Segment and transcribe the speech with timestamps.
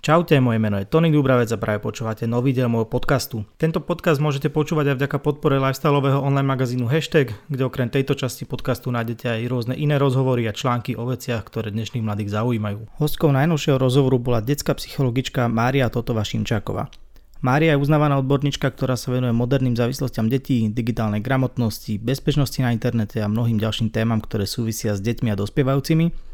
[0.00, 3.44] Čaute, moje meno je Tony Dubravec a práve počúvate nový diel môjho podcastu.
[3.60, 8.48] Tento podcast môžete počúvať aj vďaka podpore lifestyleového online magazínu Hashtag, kde okrem tejto časti
[8.48, 12.96] podcastu nájdete aj rôzne iné rozhovory a články o veciach, ktoré dnešných mladých zaujímajú.
[12.96, 16.88] Hostkou najnovšieho rozhovoru bola detská psychologička Mária Totova Šimčáková.
[17.44, 23.20] Mária je uznávaná odborníčka, ktorá sa venuje moderným závislostiam detí, digitálnej gramotnosti, bezpečnosti na internete
[23.20, 26.29] a mnohým ďalším témam, ktoré súvisia s deťmi a dospievajúcimi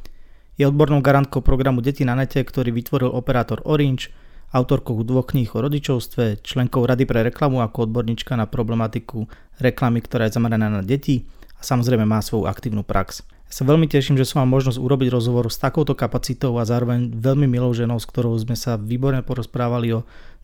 [0.57, 4.09] je odbornou garantkou programu Deti na nete, ktorý vytvoril operátor Orange,
[4.53, 9.29] autorkou dvoch kníh o rodičovstve, členkou Rady pre reklamu ako odborníčka na problematiku
[9.61, 13.27] reklamy, ktorá je zameraná na deti a samozrejme má svoju aktívnu prax.
[13.47, 17.15] Ja sa veľmi teším, že som mal možnosť urobiť rozhovor s takouto kapacitou a zároveň
[17.15, 20.01] veľmi milou ženou, s ktorou sme sa výborne porozprávali o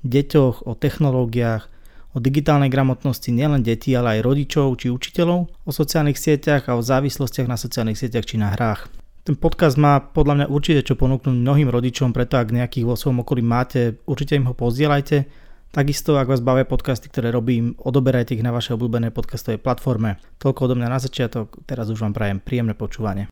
[0.06, 1.66] deťoch, o technológiách,
[2.14, 6.84] o digitálnej gramotnosti nielen detí, ale aj rodičov či učiteľov, o sociálnych sieťach a o
[6.84, 9.01] závislostiach na sociálnych sieťach či na hrách.
[9.22, 13.22] Ten podcast má podľa mňa určite čo ponúknuť mnohým rodičom, preto ak nejakých vo svojom
[13.22, 15.30] okolí máte, určite im ho pozdielajte.
[15.70, 20.18] Takisto, ak vás bavia podcasty, ktoré robím, odoberajte ich na vašej obľúbenej podcastovej platforme.
[20.42, 23.30] Toľko odo mňa na začiatok, teraz už vám prajem príjemné počúvanie.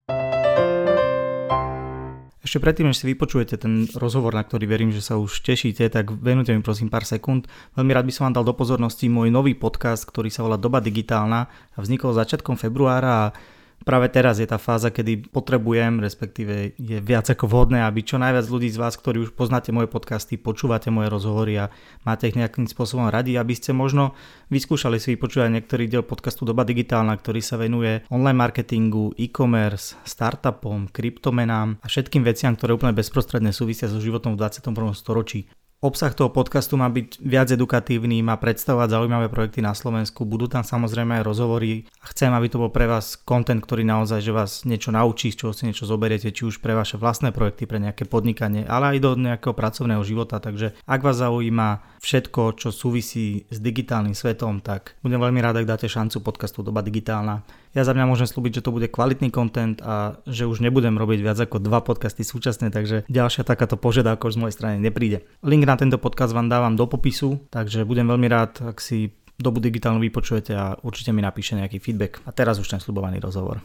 [2.39, 6.14] Ešte predtým, než si vypočujete ten rozhovor, na ktorý verím, že sa už tešíte, tak
[6.14, 7.51] venujte mi prosím pár sekúnd.
[7.75, 10.79] Veľmi rád by som vám dal do pozornosti môj nový podcast, ktorý sa volá Doba
[10.79, 16.98] digitálna a vznikol začiatkom februára a práve teraz je tá fáza, kedy potrebujem, respektíve je
[17.00, 20.92] viac ako vhodné, aby čo najviac ľudí z vás, ktorí už poznáte moje podcasty, počúvate
[20.92, 21.70] moje rozhovory a
[22.05, 24.17] máte ich nejakým spôsobom radi, aby ste možno
[24.53, 30.91] vyskúšali si vypočúvať niektorý diel podcastu Doba digitálna, ktorý sa venuje online marketingu, e-commerce, startupom,
[30.91, 34.97] kryptomenám a všetkým veciam, ktoré úplne bezprostredne súvisia so životom v 21.
[34.97, 35.59] storočí.
[35.81, 40.61] Obsah toho podcastu má byť viac edukatívny, má predstavovať zaujímavé projekty na Slovensku, budú tam
[40.61, 44.69] samozrejme aj rozhovory a chcem, aby to bol pre vás kontent, ktorý naozaj, že vás
[44.69, 48.05] niečo naučí, z čoho si niečo zoberiete, či už pre vaše vlastné projekty, pre nejaké
[48.05, 50.36] podnikanie, ale aj do nejakého pracovného života.
[50.36, 55.70] Takže ak vás zaujíma všetko, čo súvisí s digitálnym svetom, tak budem veľmi rád, ak
[55.80, 57.41] dáte šancu podcastu Doba digitálna.
[57.70, 61.23] Ja za mňa môžem slúbiť, že to bude kvalitný content a že už nebudem robiť
[61.23, 65.23] viac ako dva podcasty súčasne, takže ďalšia takáto požiadavka už z mojej strany nepríde.
[65.47, 69.63] Link na tento podcast vám dávam do popisu, takže budem veľmi rád, ak si dobu
[69.63, 72.19] digitálnu vypočujete a určite mi napíše nejaký feedback.
[72.27, 73.63] A teraz už ten slubovaný rozhovor.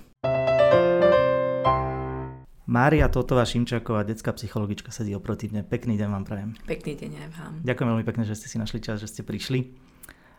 [2.69, 5.65] Mária Totová Šimčáková, detská psychologička, sedí oproti mne.
[5.65, 6.49] Pekný deň vám prajem.
[6.69, 7.53] Pekný deň aj vám.
[7.65, 9.84] Ďakujem veľmi pekne, že ste si našli čas, že ste prišli.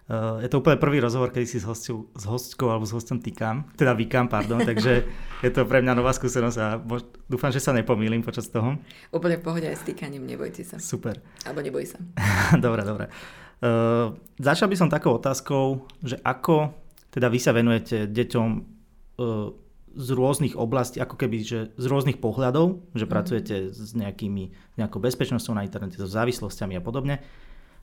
[0.06, 3.18] Uh, je to úplne prvý rozhovor, kedy si s, hostiu, s hostkou alebo s hostom
[3.18, 5.02] týkam, teda vykám, pardon, takže
[5.42, 8.78] je to pre mňa nová skúsenosť a bož, dúfam, že sa nepomýlim počas toho.
[9.10, 10.78] Úplne v pohode aj s týkaním, nebojte sa.
[10.78, 11.18] Super.
[11.42, 11.98] Alebo neboj sa.
[12.64, 13.10] dobre, dobre.
[13.58, 16.70] Uh, začal by som takou otázkou, že ako
[17.10, 19.50] teda vy sa venujete deťom uh,
[19.96, 23.10] z rôznych oblastí, ako keby že z rôznych pohľadov, že mm.
[23.10, 27.24] pracujete s nejakými, nejakou bezpečnosťou na internete, so závislosťami a podobne,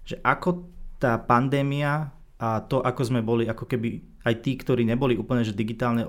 [0.05, 0.69] že ako
[1.03, 5.51] tá pandémia a to, ako sme boli ako keby aj tí, ktorí neboli úplne že
[5.51, 6.07] digitálne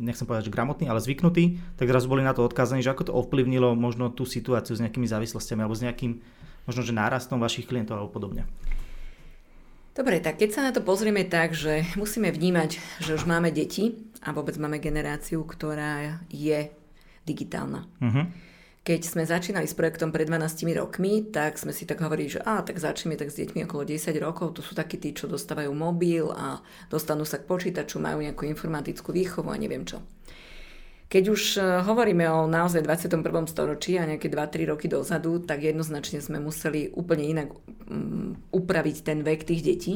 [0.00, 3.12] nechcem povedať, že gramotní, ale zvyknutí, tak zrazu boli na to odkázaní, že ako to
[3.12, 6.16] ovplyvnilo možno tú situáciu s nejakými závislostiami alebo s nejakým
[6.64, 8.48] možno, že nárastom vašich klientov alebo podobne.
[9.92, 14.08] Dobre, tak keď sa na to pozrieme tak, že musíme vnímať, že už máme deti
[14.24, 16.72] a vôbec máme generáciu, ktorá je
[17.28, 17.84] digitálna.
[18.00, 18.51] Uh-huh
[18.82, 22.66] keď sme začínali s projektom pred 12 rokmi, tak sme si tak hovorili, že á,
[22.66, 26.26] tak začneme tak s deťmi okolo 10 rokov, to sú takí tí, čo dostávajú mobil
[26.34, 26.58] a
[26.90, 30.02] dostanú sa k počítaču, majú nejakú informatickú výchovu a neviem čo.
[31.12, 33.22] Keď už e, hovoríme o naozaj 21.
[33.44, 39.20] storočí a nejaké 2-3 roky dozadu, tak jednoznačne sme museli úplne inak um, upraviť ten
[39.20, 39.94] vek tých detí,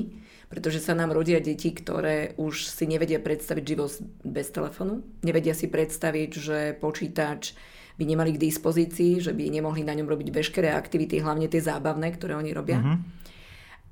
[0.52, 5.66] pretože sa nám rodia deti, ktoré už si nevedia predstaviť život bez telefónu, nevedia si
[5.66, 7.56] predstaviť, že počítač
[7.96, 12.12] by nemali k dispozícii, že by nemohli na ňom robiť veškeré aktivity, hlavne tie zábavné,
[12.12, 12.80] ktoré oni robia.
[12.84, 12.96] Uh-huh.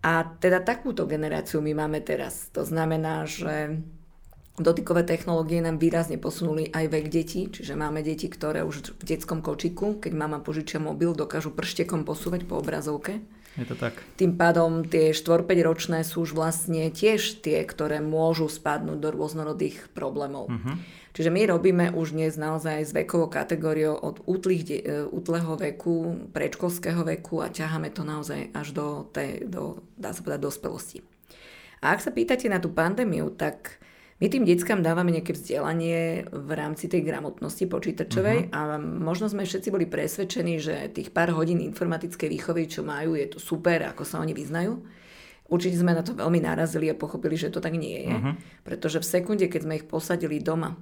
[0.04, 2.53] A teda takúto generáciu my máme teraz.
[2.53, 3.81] To znamená, že
[4.60, 9.40] dotykové technológie nám výrazne posunuli aj vek detí, čiže máme deti, ktoré už v detskom
[9.40, 13.25] kočiku, keď mama požičia mobil, dokážu prštekom posúvať po obrazovke.
[13.55, 13.94] Je to tak.
[14.19, 19.94] Tým pádom tie 4-5 ročné sú už vlastne tiež tie, ktoré môžu spadnúť do rôznorodých
[19.94, 20.50] problémov.
[20.50, 20.75] Uh-huh.
[21.14, 27.06] Čiže my robíme už dnes naozaj s vekovou kategóriou od útlých, e, útleho veku, predškolského
[27.06, 30.99] veku a ťaháme to naozaj až do, tej, do dá sa povedať, dospelosti.
[31.87, 33.78] A ak sa pýtate na tú pandémiu, tak
[34.19, 38.56] my tým deckám dávame nejaké vzdelanie v rámci tej gramotnosti počítačovej uh-huh.
[38.58, 43.31] a možno sme všetci boli presvedčení, že tých pár hodín informatickej výchovy, čo majú, je
[43.31, 44.82] to super, ako sa oni vyznajú.
[45.46, 48.14] Určite sme na to veľmi narazili a pochopili, že to tak nie je.
[48.19, 48.34] Uh-huh.
[48.67, 50.75] Pretože v sekunde, keď sme ich posadili doma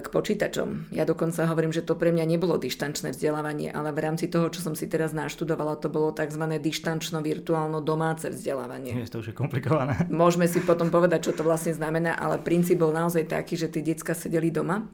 [0.00, 0.88] k počítačom.
[0.96, 4.64] Ja dokonca hovorím, že to pre mňa nebolo dištančné vzdelávanie, ale v rámci toho, čo
[4.64, 6.40] som si teraz naštudovala, to bolo tzv.
[6.40, 8.96] dištančno virtuálno domáce vzdelávanie.
[8.96, 10.08] Je to už je komplikované.
[10.08, 13.84] Môžeme si potom povedať, čo to vlastne znamená, ale princíp bol naozaj taký, že tí
[13.84, 14.88] decka sedeli doma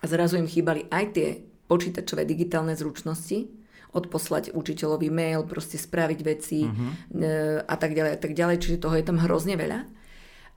[0.00, 1.28] a zrazu im chýbali aj tie
[1.68, 3.52] počítačové digitálne zručnosti,
[3.92, 7.68] odposlať učiteľovi mail, proste spraviť veci uh-huh.
[7.68, 9.84] a tak ďalej a tak ďalej, čiže toho je tam hrozne veľa.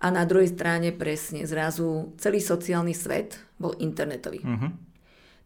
[0.04, 4.44] A na druhej strane presne zrazu celý sociálny svet bol internetový.
[4.44, 4.72] Uh-huh.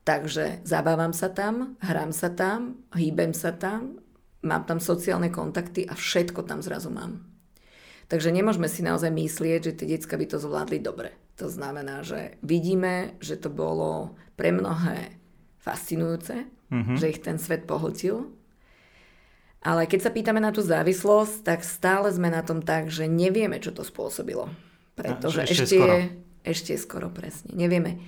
[0.01, 4.01] Takže zabávam sa tam, hrám sa tam, hýbem sa tam,
[4.42, 7.22] mám tam sociálne kontakty a všetko tam zrazu mám.
[8.10, 11.13] Takže nemôžeme si naozaj myslieť, že tie decka by to zvládli dobre.
[11.38, 15.13] To znamená, že vidíme, že to bolo pre mnohé
[15.62, 16.98] fascinujúce, uh-huh.
[16.98, 18.34] že ich ten svet pohltil
[19.60, 23.60] ale keď sa pýtame na tú závislosť, tak stále sme na tom tak, že nevieme,
[23.60, 24.48] čo to spôsobilo.
[24.96, 25.94] Pretože ešte, ešte, skoro.
[25.96, 26.04] Je,
[26.48, 27.52] ešte je skoro, presne.
[27.52, 28.00] Nevieme.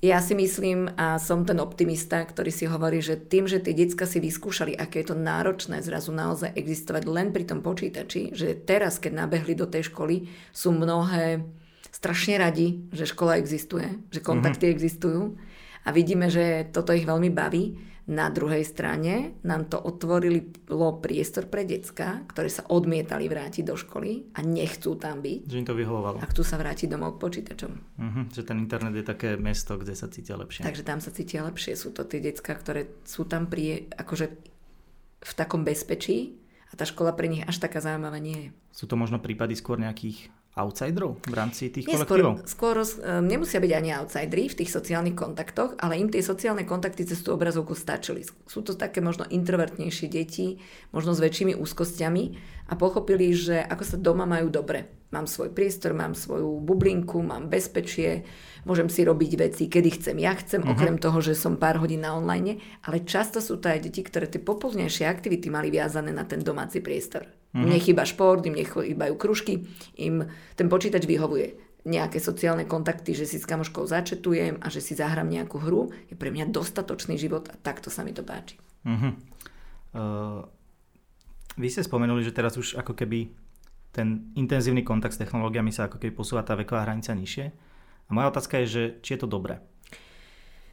[0.00, 4.08] Ja si myslím a som ten optimista, ktorý si hovorí, že tým, že tie decka
[4.08, 8.96] si vyskúšali, aké je to náročné zrazu naozaj existovať len pri tom počítači, že teraz,
[8.96, 11.44] keď nabehli do tej školy, sú mnohé
[11.92, 14.76] strašne radi, že škola existuje, že kontakty mm-hmm.
[14.80, 15.22] existujú
[15.84, 21.62] a vidíme, že toto ich veľmi baví na druhej strane nám to otvorilo priestor pre
[21.62, 25.46] decka, ktoré sa odmietali vrátiť do školy a nechcú tam byť.
[25.46, 26.18] Že im to vyhovovalo.
[26.18, 27.72] A chcú sa vrátiť domov k počítačom.
[27.72, 30.66] Uh-huh, že ten internet je také mesto, kde sa cítia lepšie.
[30.66, 31.78] Takže tam sa cítia lepšie.
[31.78, 34.26] Sú to tie decka, ktoré sú tam pri, akože
[35.20, 36.34] v takom bezpečí
[36.70, 38.48] a tá škola pre nich až taká zaujímavá nie je.
[38.74, 42.42] Sú to možno prípady skôr nejakých outsiderov v rámci tých Nie, kolektívov?
[42.42, 46.66] Skôr, skôr um, nemusia byť ani outsideri v tých sociálnych kontaktoch, ale im tie sociálne
[46.66, 48.26] kontakty cez tú obrazovku stačili.
[48.50, 50.58] Sú to také možno introvertnejšie deti,
[50.90, 52.24] možno s väčšími úzkosťami
[52.66, 54.90] a pochopili, že ako sa doma majú dobre.
[55.14, 58.22] Mám svoj priestor, mám svoju bublinku, mám bezpečie,
[58.64, 60.16] môžem si robiť veci, kedy chcem.
[60.20, 60.74] Ja chcem, uh-huh.
[60.76, 64.28] okrem toho, že som pár hodín na online, ale často sú to aj deti, ktoré
[64.28, 67.28] tie popolnejšie aktivity mali viazané na ten domáci priestor.
[67.50, 67.66] Mm-hmm.
[67.66, 69.66] Mne chýba šport, im nechýbajú kružky,
[69.98, 74.92] im ten počítač vyhovuje nejaké sociálne kontakty, že si s kamoškou začetujem a že si
[74.92, 78.60] zahrám nejakú hru, je pre mňa dostatočný život a takto sa mi to páči.
[78.84, 79.16] Uh-huh.
[79.90, 80.40] Uh,
[81.56, 83.32] vy ste spomenuli, že teraz už ako keby
[83.90, 87.69] ten intenzívny kontakt s technológiami sa ako keby posúva tá veková hranica nižšie.
[88.10, 89.62] A moja otázka je, že či je to dobré.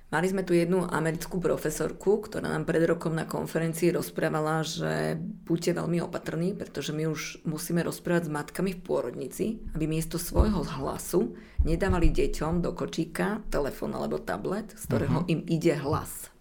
[0.08, 5.84] Mali sme tu jednu americkú profesorku, ktorá nám pred rokom na konferencii rozprávala, že buďte
[5.84, 11.36] veľmi opatrní, pretože my už musíme rozprávať s matkami v pôrodnici, aby miesto svojho hlasu
[11.68, 15.32] nedávali deťom do kočíka telefón alebo tablet, z ktorého uh-huh.
[15.32, 16.32] im ide hlas.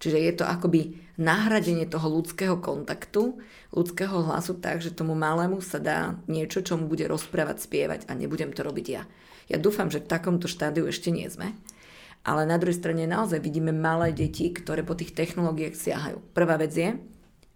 [0.00, 3.36] Čiže je to akoby nahradenie toho ľudského kontaktu,
[3.76, 8.16] ľudského hlasu tak, že tomu malému sa dá niečo, čo mu bude rozprávať, spievať a
[8.16, 9.04] nebudem to robiť ja.
[9.50, 11.52] Ja dúfam, že v takomto štádiu ešte nie sme.
[12.22, 16.22] Ale na druhej strane naozaj vidíme malé deti, ktoré po tých technológiách siahajú.
[16.36, 16.94] Prvá vec je,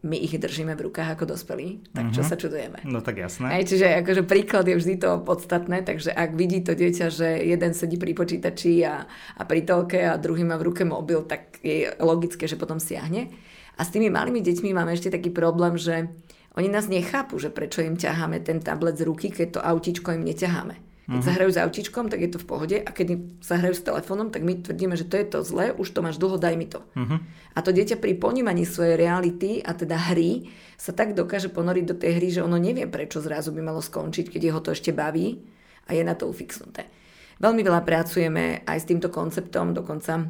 [0.04, 2.28] my ich držíme v rukách ako dospelí, tak čo uh-huh.
[2.28, 2.84] sa čudujeme?
[2.84, 3.48] No tak jasné.
[3.48, 7.72] Aj, čiže akože príklad je vždy to podstatné, takže ak vidí to dieťa, že jeden
[7.72, 11.88] sedí pri počítači a, a pri telke a druhý má v ruke mobil, tak je
[12.04, 13.32] logické, že potom siahne.
[13.74, 16.12] A s tými malými deťmi máme ešte taký problém, že
[16.54, 20.22] oni nás nechápu, že prečo im ťaháme ten tablet z ruky, keď to autičko im
[20.28, 20.93] neťaháme.
[21.04, 21.26] Keď uh-huh.
[21.28, 24.32] sa hrajú s autíčkom, tak je to v pohode a keď sa hrajú s telefónom,
[24.32, 26.80] tak my tvrdíme, že to je to zlé, už to máš dlho, daj mi to.
[26.96, 27.20] Uh-huh.
[27.52, 30.48] A to dieťa pri ponímaní svojej reality a teda hry
[30.80, 34.32] sa tak dokáže ponoriť do tej hry, že ono nevie, prečo zrazu by malo skončiť,
[34.32, 35.44] keď jeho to ešte baví
[35.84, 36.88] a je na to ufixnuté.
[37.36, 40.24] Veľmi veľa pracujeme aj s týmto konceptom, dokonca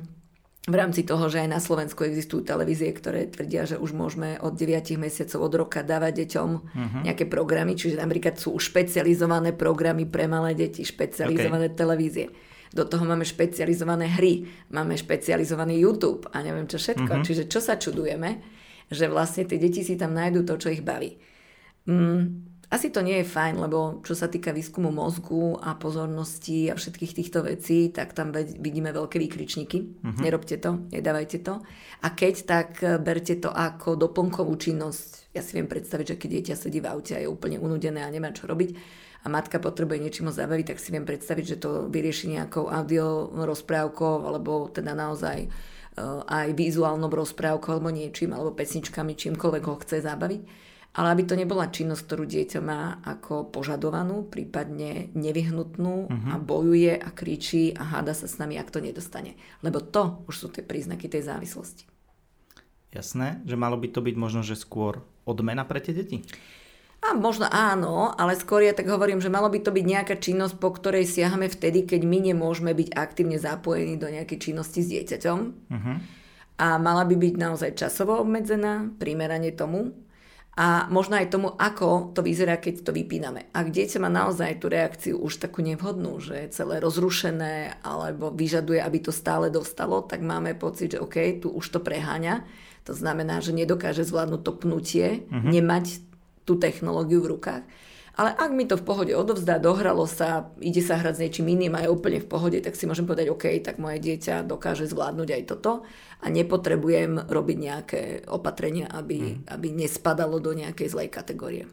[0.64, 4.56] v rámci toho, že aj na Slovensku existujú televízie, ktoré tvrdia, že už môžeme od
[4.56, 7.00] 9 mesiacov od roka dávať deťom uh-huh.
[7.04, 11.76] nejaké programy, čiže napríklad sú špecializované programy pre malé deti, špecializované okay.
[11.76, 12.26] televízie.
[12.73, 17.12] Do toho máme špecializované hry, máme špecializovaný YouTube a neviem čo všetko.
[17.12, 17.26] Uh-huh.
[17.28, 18.40] Čiže čo sa čudujeme,
[18.88, 21.21] že vlastne tie deti si tam nájdú to, čo ich baví.
[21.85, 26.75] Mm, asi to nie je fajn, lebo čo sa týka výskumu mozgu a pozornosti a
[26.75, 29.78] všetkých týchto vecí, tak tam vidíme veľké výkričníky.
[30.02, 30.19] Uh-huh.
[30.19, 31.62] Nerobte to, nedávajte to.
[32.02, 35.31] A keď, tak eh, berte to ako doplnkovú činnosť.
[35.38, 38.11] Ja si viem predstaviť, že keď dieťa sedí v aute a je úplne unudené a
[38.11, 38.75] nemá čo robiť
[39.25, 44.28] a matka potrebuje niečím zabaviť, tak si viem predstaviť, že to vyrieši nejakou audio rozprávkou
[44.28, 50.43] alebo teda naozaj uh, aj vizuálnou rozprávkou alebo niečím, alebo pesničkami, čímkoľvek ho chce zabaviť
[50.95, 56.31] ale aby to nebola činnosť, ktorú dieťa má ako požadovanú, prípadne nevyhnutnú uh-huh.
[56.31, 59.35] a bojuje a kričí a háda sa s nami, ak to nedostane.
[59.67, 61.91] Lebo to už sú tie príznaky tej závislosti.
[62.95, 66.23] Jasné, že malo by to byť možno, že skôr odmena pre tie deti?
[67.05, 70.57] A možno áno, ale skôr ja tak hovorím, že malo by to byť nejaká činnosť,
[70.57, 75.39] po ktorej siahame vtedy, keď my nemôžeme byť aktívne zapojení do nejakej činnosti s dieťaťom.
[75.69, 75.97] Uh-huh.
[76.55, 79.91] A mala by byť naozaj časovo obmedzená, primerane tomu.
[80.55, 83.51] A možno aj tomu, ako to vyzerá, keď to vypíname.
[83.51, 88.79] Ak dieťa má naozaj tú reakciu už takú nevhodnú, že je celé rozrušené alebo vyžaduje,
[88.79, 92.47] aby to stále dostalo, tak máme pocit, že OK, tu už to preháňa.
[92.87, 95.43] To znamená, že nedokáže zvládnuť to pnutie, uh-huh.
[95.43, 95.99] nemať
[96.47, 97.65] tú technológiu v rukách.
[98.14, 101.75] Ale ak mi to v pohode odovzdá, dohralo sa, ide sa hrať s niečím iným
[101.75, 105.28] a je úplne v pohode, tak si môžem povedať, OK, tak moje dieťa dokáže zvládnuť
[105.35, 105.83] aj toto
[106.23, 109.50] a nepotrebujem robiť nejaké opatrenia, aby, hmm.
[109.50, 111.66] aby nespadalo do nejakej zlej kategórie.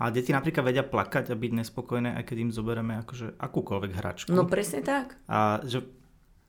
[0.00, 4.28] A deti napríklad vedia plakať a byť nespokojné, aj keď im zoberieme akože akúkoľvek hračku.
[4.34, 5.14] No presne tak.
[5.30, 5.86] A že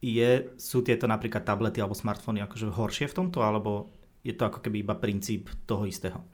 [0.01, 3.93] je, sú tieto napríklad tablety alebo smartfóny akože horšie v tomto, alebo
[4.25, 6.25] je to ako keby iba princíp toho istého?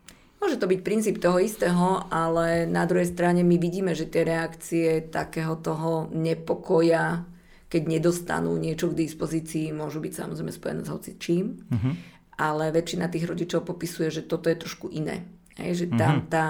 [0.42, 5.06] Môže to byť princíp toho istého, ale na druhej strane my vidíme, že tie reakcie
[5.06, 7.30] takého toho nepokoja,
[7.70, 11.46] keď nedostanú niečo k dispozícii, môžu byť samozrejme spojené s hocičím.
[11.70, 11.94] Uh-huh.
[12.42, 15.30] Ale väčšina tých rodičov popisuje, že toto je trošku iné.
[15.62, 16.34] Hej, že tam uh-huh.
[16.34, 16.48] tá,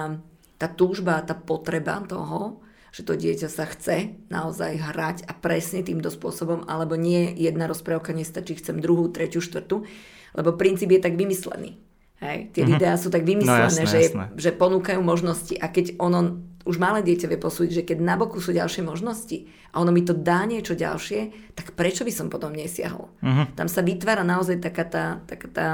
[0.56, 2.64] tá túžba, tá potreba toho,
[2.96, 8.16] že to dieťa sa chce naozaj hrať a presne týmto spôsobom, alebo nie jedna rozprávka
[8.16, 9.84] nestačí, chcem druhú, tretiu, štvrtú,
[10.32, 11.91] lebo princíp je tak vymyslený.
[12.22, 12.78] Hej, tie mm-hmm.
[12.78, 14.25] videá sú tak vymyslené, no, jasné, že, jasné.
[14.38, 18.38] že ponúkajú možnosti a keď ono, už malé dieťa vie posúdiť, že keď na boku
[18.38, 22.54] sú ďalšie možnosti a ono mi to dá niečo ďalšie, tak prečo by som potom
[22.54, 23.10] nesiahol?
[23.25, 23.58] Mm-hmm.
[23.58, 25.68] Tam sa vytvára naozaj taká tá, taká tá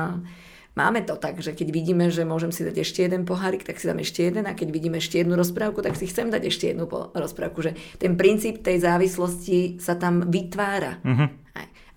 [0.78, 3.90] Máme to tak, že keď vidíme, že môžem si dať ešte jeden pohárik, tak si
[3.90, 6.86] dám ešte jeden a keď vidíme ešte jednu rozprávku, tak si chcem dať ešte jednu
[7.18, 7.66] rozprávku.
[7.66, 11.02] Že ten princíp tej závislosti sa tam vytvára.
[11.02, 11.30] Mm-hmm.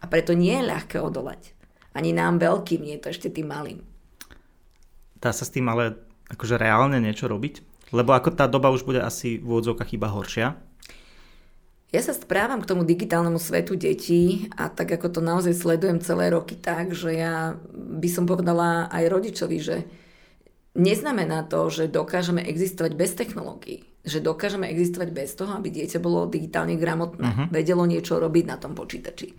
[0.00, 1.52] A preto nie je ľahké odolať.
[1.92, 3.85] Ani nám veľkým, nie je to ešte tým malým.
[5.21, 6.00] Dá sa s tým ale
[6.33, 7.69] akože reálne niečo robiť?
[7.93, 10.57] Lebo ako tá doba už bude asi v úvodzovkách iba horšia.
[11.91, 16.31] Ja sa správam k tomu digitálnemu svetu detí a tak ako to naozaj sledujem celé
[16.31, 19.77] roky tak, že ja by som povedala aj rodičovi, že
[20.79, 23.83] neznamená to, že dokážeme existovať bez technológií.
[24.07, 27.47] Že dokážeme existovať bez toho, aby dieťa bolo digitálne gramotné, uh-huh.
[27.50, 29.35] vedelo niečo robiť na tom počítači.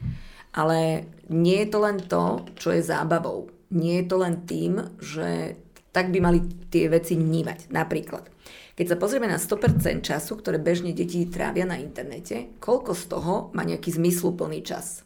[0.51, 3.47] Ale nie je to len to, čo je zábavou.
[3.71, 5.55] Nie je to len tým, že
[5.91, 6.39] tak by mali
[6.71, 7.71] tie veci vnímať.
[7.71, 8.31] Napríklad,
[8.75, 13.33] keď sa pozrieme na 100% času, ktoré bežne deti trávia na internete, koľko z toho
[13.51, 15.03] má nejaký zmysluplný čas?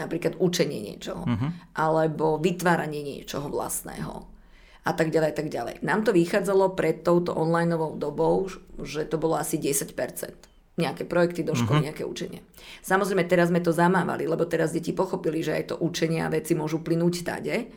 [0.00, 1.76] Napríklad učenie niečoho, uh-huh.
[1.76, 4.24] alebo vytváranie niečoho vlastného
[4.82, 5.84] a tak ďalej, tak ďalej.
[5.84, 8.50] Nám to vychádzalo pred touto onlineovou dobou,
[8.82, 9.94] že to bolo asi 10%
[10.72, 11.88] nejaké projekty do školy, uh-huh.
[11.92, 12.40] nejaké učenie.
[12.80, 16.56] Samozrejme, teraz sme to zamávali, lebo teraz deti pochopili, že aj to učenie a veci
[16.56, 17.68] môžu plynúť tade,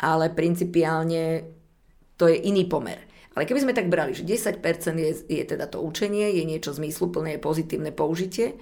[0.00, 1.59] ale principiálne
[2.20, 3.00] to je iný pomer.
[3.32, 4.60] Ale keby sme tak brali, že 10%
[5.00, 8.60] je, je teda to učenie, je niečo zmysluplné, je pozitívne použitie,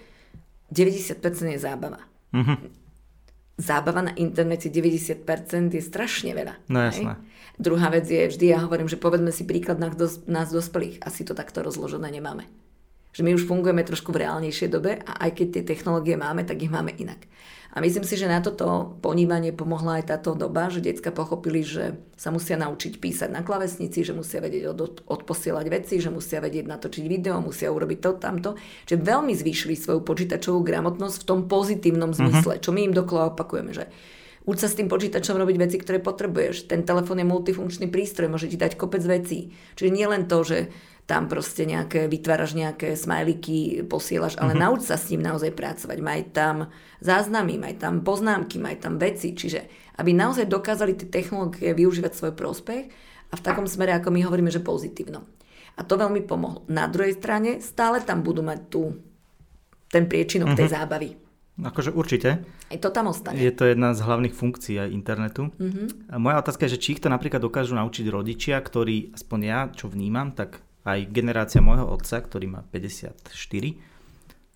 [0.71, 2.07] 90% je zábava.
[2.31, 2.59] Mm-hmm.
[3.59, 6.55] Zábava na internete 90% je strašne veľa.
[6.71, 7.19] No jasné.
[7.59, 11.03] Druhá vec je, vždy ja hovorím, že povedzme si príklad nás, dos- nás dospelých.
[11.03, 12.47] Asi to takto rozložené nemáme.
[13.19, 16.63] Že my už fungujeme trošku v reálnejšej dobe a aj keď tie technológie máme, tak
[16.63, 17.27] ich máme inak.
[17.75, 21.99] A myslím si, že na toto ponímanie pomohla aj táto doba, že decka pochopili, že
[22.17, 26.65] sa musia naučiť písať na klavesnici, že musia vedieť od, odposielať veci, že musia vedieť
[26.65, 28.51] natočiť video, musia urobiť to, tamto.
[28.89, 32.17] Že veľmi zvýšili svoju počítačovú gramotnosť v tom pozitívnom mhm.
[32.17, 32.65] zmysle, uh-huh.
[32.65, 33.91] čo my im dokola opakujeme, že
[34.49, 36.73] Uč sa s tým počítačom robiť veci, ktoré potrebuješ.
[36.73, 39.53] Ten telefón je multifunkčný prístroj, môže ti dať kopec vecí.
[39.77, 40.73] Čiže nie len to, že
[41.09, 44.61] tam proste nejaké, vytváraš nejaké smajliky, posielaš, ale mm-hmm.
[44.61, 45.99] nauč sa s ním naozaj pracovať.
[46.05, 46.69] Maj tam
[47.01, 49.65] záznamy, maj tam poznámky, maj tam veci, čiže
[49.97, 52.85] aby naozaj dokázali tie technológie využívať svoj prospech
[53.33, 55.25] a v takom smere, ako my hovoríme, že pozitívno.
[55.75, 56.69] A to veľmi pomohlo.
[56.69, 58.93] Na druhej strane stále tam budú mať tu
[59.89, 60.61] ten priečinok mm-hmm.
[60.61, 60.75] tej mhm.
[60.77, 61.11] zábavy.
[61.59, 62.45] Akože určite.
[62.69, 63.41] Je to tam ostane.
[63.41, 65.51] Je to jedna z hlavných funkcií aj internetu.
[65.57, 66.13] Mm-hmm.
[66.13, 69.61] A moja otázka je, že či ich to napríklad dokážu naučiť rodičia, ktorí, aspoň ja,
[69.73, 73.15] čo vnímam, tak aj generácia môjho otca, ktorý má 54,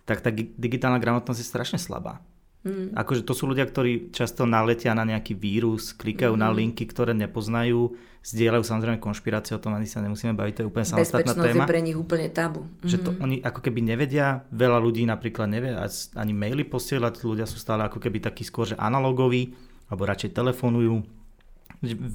[0.03, 2.19] tak tá digitálna gramotnosť je strašne slabá.
[2.63, 2.95] Mm.
[2.95, 6.41] Akože to sú ľudia, ktorí často naletia na nejaký vírus, klikajú mm.
[6.41, 7.91] na linky, ktoré nepoznajú,
[8.23, 11.67] zdieľajú samozrejme konšpirácie, o tom ani sa nemusíme baviť, to je úplne samostatná téma.
[11.67, 12.63] je pre nich úplne tabu.
[12.79, 13.19] Že to mhm.
[13.19, 15.75] oni ako keby nevedia, veľa ľudí napríklad nevie
[16.15, 19.51] ani maily posielať, ľudia sú stále ako keby takí skôr, že analogoví,
[19.91, 21.03] alebo radšej telefonujú.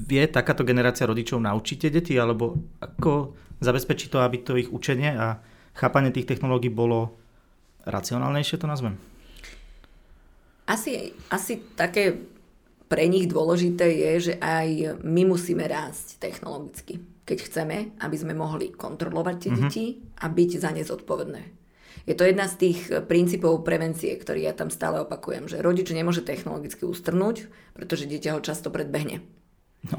[0.08, 5.14] Vie takáto generácia rodičov naučiť tie deti, alebo ako zabezpečiť to, aby to ich učenie
[5.14, 5.42] a
[5.74, 7.14] chápanie tých technológií bolo
[7.86, 8.98] racionálnejšie, to nazvem?
[10.68, 12.18] Asi, asi také
[12.88, 17.00] pre nich dôležité je, že aj my musíme rásť technologicky.
[17.28, 19.68] keď chceme, aby sme mohli kontrolovať tie mm-hmm.
[19.68, 19.84] deti
[20.24, 21.42] a byť za ne zodpovedné.
[22.08, 26.24] Je to jedna z tých princípov prevencie, ktorý ja tam stále opakujem, že rodič nemôže
[26.24, 29.20] technologicky ustrnúť, pretože dieťa ho často predbehne.
[29.78, 29.94] No,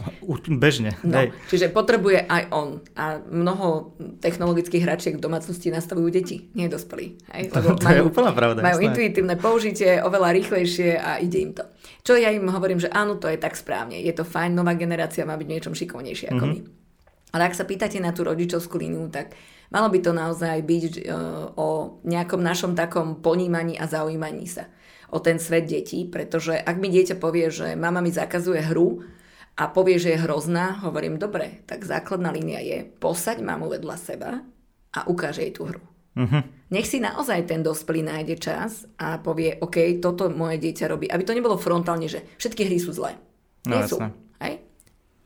[0.60, 0.92] bežne.
[1.08, 2.84] No, čiže potrebuje aj on.
[3.00, 7.16] A mnoho technologických hračiek v domácnosti nastavujú deti, nie dospelí.
[7.32, 7.56] Hej?
[7.56, 8.60] Lebo to, to majú, je úplná pravda.
[8.60, 8.88] Majú jasné.
[8.92, 11.64] intuitívne použitie, oveľa rýchlejšie a ide im to.
[12.04, 13.96] Čo ja im hovorím, že áno, to je tak správne.
[14.04, 16.68] Je to fajn, nová generácia má byť niečom šikovnejšia ako mm-hmm.
[16.68, 17.32] my.
[17.40, 19.32] Ale ak sa pýtate na tú rodičovskú líniu, tak
[19.72, 24.68] malo by to naozaj byť uh, o nejakom našom takom ponímaní a zaujímaní sa
[25.10, 29.02] o ten svet detí, pretože ak mi dieťa povie, že mama mi zakazuje hru,
[29.60, 34.40] a povie, že je hrozná, hovorím, dobre, tak základná línia je posaď mamu vedľa seba
[34.96, 35.84] a ukáže jej tú hru.
[36.16, 36.42] Uh-huh.
[36.72, 41.12] Nech si naozaj ten dospelý nájde čas a povie, OK, toto moje dieťa robí.
[41.12, 43.20] Aby to nebolo frontálne, že všetky hry sú zlé.
[43.68, 44.00] No, Nie sú.
[44.40, 44.64] Hej?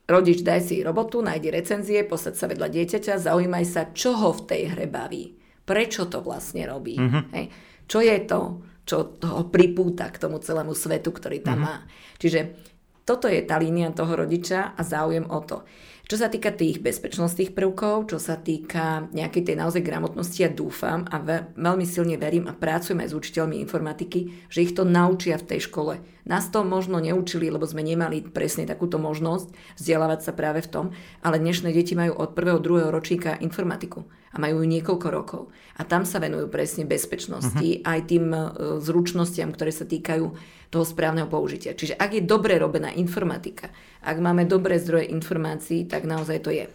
[0.09, 4.49] Rodič, daj si robotu, nájdi recenzie, posaď sa vedľa dieťaťa, zaujímaj sa, čo ho v
[4.49, 5.37] tej hre baví.
[5.63, 6.97] Prečo to vlastne robí.
[6.97, 7.21] Uh-huh.
[7.37, 7.53] Hej?
[7.85, 8.41] Čo je to,
[8.83, 11.85] čo toho pripúta k tomu celému svetu, ktorý tam uh-huh.
[11.85, 11.87] má.
[12.17, 12.72] Čiže
[13.03, 15.67] toto je tá línia toho rodiča a záujem o to.
[16.03, 21.07] Čo sa týka tých bezpečnostných prvkov, čo sa týka nejakej tej naozaj gramotnosti, ja dúfam
[21.07, 25.39] a ve, veľmi silne verím a pracujem aj s učiteľmi informatiky, že ich to naučia
[25.39, 26.03] v tej škole.
[26.27, 30.85] Nás to možno neučili, lebo sme nemali presne takúto možnosť vzdelávať sa práve v tom,
[31.23, 35.41] ale dnešné deti majú od prvého, druhého ročníka informatiku a majú ju niekoľko rokov.
[35.79, 37.85] A tam sa venujú presne bezpečnosti, uh-huh.
[37.87, 38.51] aj tým uh,
[38.83, 40.35] zručnostiam, ktoré sa týkajú
[40.73, 41.77] toho správneho použitia.
[41.77, 43.69] Čiže ak je dobre robená informatika,
[44.01, 46.65] ak máme dobré zdroje informácií, tak naozaj to je.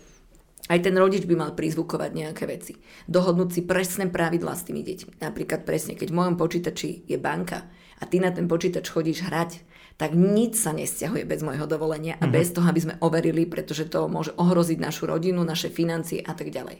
[0.69, 2.79] Aj ten rodič by mal prizvukovať nejaké veci.
[3.11, 5.19] Dohodnúť si presné pravidlá s tými deťmi.
[5.19, 7.67] Napríklad presne, keď v mojom počítači je banka
[7.99, 9.65] a ty na ten počítač chodíš hrať,
[9.99, 12.37] tak nič sa nesťahuje bez môjho dovolenia a mm-hmm.
[12.37, 16.55] bez toho, aby sme overili, pretože to môže ohroziť našu rodinu, naše financie a tak
[16.55, 16.79] ďalej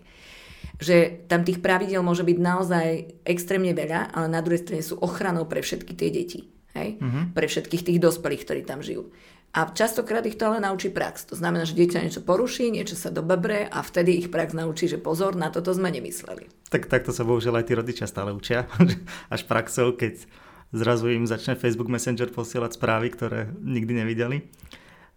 [0.79, 2.87] že tam tých pravidel môže byť naozaj
[3.27, 6.41] extrémne veľa, ale na druhej strane sú ochranou pre všetky tie deti.
[6.79, 6.89] Hej?
[7.03, 7.25] Uh-huh.
[7.35, 9.11] Pre všetkých tých dospelých, ktorí tam žijú.
[9.57, 11.25] A častokrát ich to ale naučí prax.
[11.33, 15.01] To znamená, že dieťa niečo poruší, niečo sa dobabre a vtedy ich prax naučí, že
[15.01, 16.47] pozor, na toto sme nemysleli.
[16.69, 18.69] Tak takto sa bohužiaľ aj tí rodičia stále učia.
[19.35, 20.29] Až praxou, keď
[20.77, 24.45] zrazu im začne Facebook Messenger posielať správy, ktoré nikdy nevideli.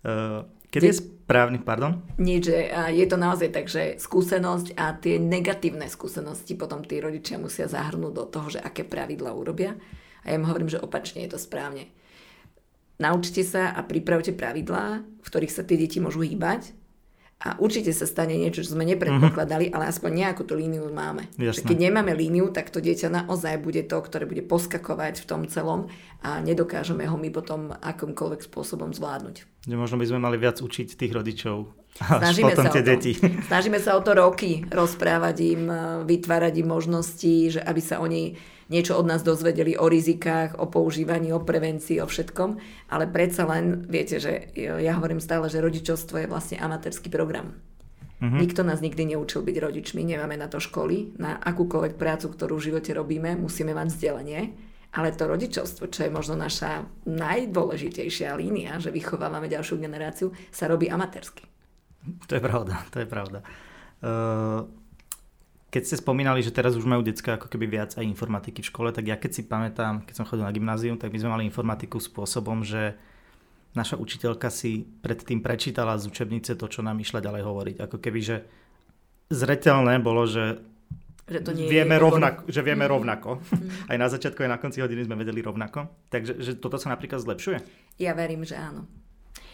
[0.02, 2.00] Uh, Kedy je správny, pardon?
[2.15, 7.67] Nič, je to naozaj tak, že skúsenosť a tie negatívne skúsenosti potom tí rodičia musia
[7.67, 9.76] zahrnúť do toho, že aké pravidla urobia.
[10.21, 11.89] A ja im hovorím, že opačne je to správne.
[13.01, 16.77] Naučte sa a pripravte pravidlá, v ktorých sa tie deti môžu hýbať
[17.41, 19.81] a určite sa stane niečo, čo sme nepredpokladali, uh-huh.
[19.81, 21.25] ale aspoň nejakú tú líniu máme.
[21.41, 25.89] Keď nemáme líniu, tak to dieťa naozaj bude to, ktoré bude poskakovať v tom celom
[26.21, 29.65] a nedokážeme ho my potom akýmkoľvek spôsobom zvládnuť.
[29.65, 33.12] Že možno by sme mali viac učiť tých rodičov Snažíme potom sa tie deti.
[33.51, 35.63] Snažíme sa o to roky rozprávať im,
[36.07, 38.39] vytvárať im možnosti, že aby sa oni
[38.71, 42.55] niečo od nás dozvedeli o rizikách, o používaní, o prevencii, o všetkom,
[42.88, 47.60] ale predsa len, viete, že ja hovorím stále, že rodičovstvo je vlastne amatérsky program.
[48.23, 48.39] Mm-hmm.
[48.39, 52.71] Nikto nás nikdy neučil byť rodičmi, nemáme na to školy, na akúkoľvek prácu, ktorú v
[52.71, 54.41] živote robíme, musíme mať vzdelanie,
[54.93, 60.88] ale to rodičovstvo, čo je možno naša najdôležitejšia línia, že vychovávame ďalšiu generáciu, sa robí
[60.88, 61.43] amatérsky.
[62.29, 63.39] To je pravda, to je pravda.
[64.01, 64.69] Uh,
[65.71, 68.89] keď ste spomínali, že teraz už majú detská ako keby viac aj informatiky v škole,
[68.91, 71.95] tak ja keď si pamätám, keď som chodil na gymnázium, tak my sme mali informatiku
[71.95, 72.99] spôsobom, že
[73.71, 77.75] naša učiteľka si predtým prečítala z učebnice to, čo nám išla ďalej hovoriť.
[77.88, 78.43] Ako keby, že
[79.31, 80.60] zretelné bolo, že,
[81.31, 82.91] že to nie vieme, je rovnako, že vieme mm.
[82.91, 83.29] rovnako.
[83.39, 83.95] Mm.
[83.95, 85.88] Aj na začiatku, aj na konci hodiny sme vedeli rovnako.
[86.12, 87.63] Takže že toto sa napríklad zlepšuje?
[87.95, 88.91] Ja verím, že áno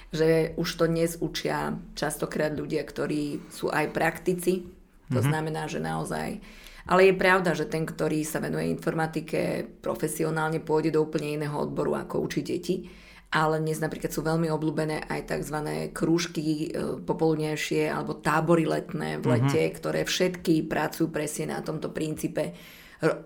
[0.08, 4.64] že už to dnes učia častokrát ľudia, ktorí sú aj praktici,
[5.08, 5.30] to mm-hmm.
[5.32, 6.40] znamená, že naozaj...
[6.88, 12.00] Ale je pravda, že ten, ktorý sa venuje informatike profesionálne, pôjde do úplne iného odboru,
[12.00, 12.88] ako učiť deti.
[13.28, 15.58] Ale dnes napríklad sú veľmi obľúbené aj tzv.
[15.92, 19.32] krúžky e, popoludnejšie alebo tábory letné v mhm.
[19.36, 19.78] lete, mm-hmm.
[19.84, 22.56] ktoré všetky pracujú presne na tomto princípe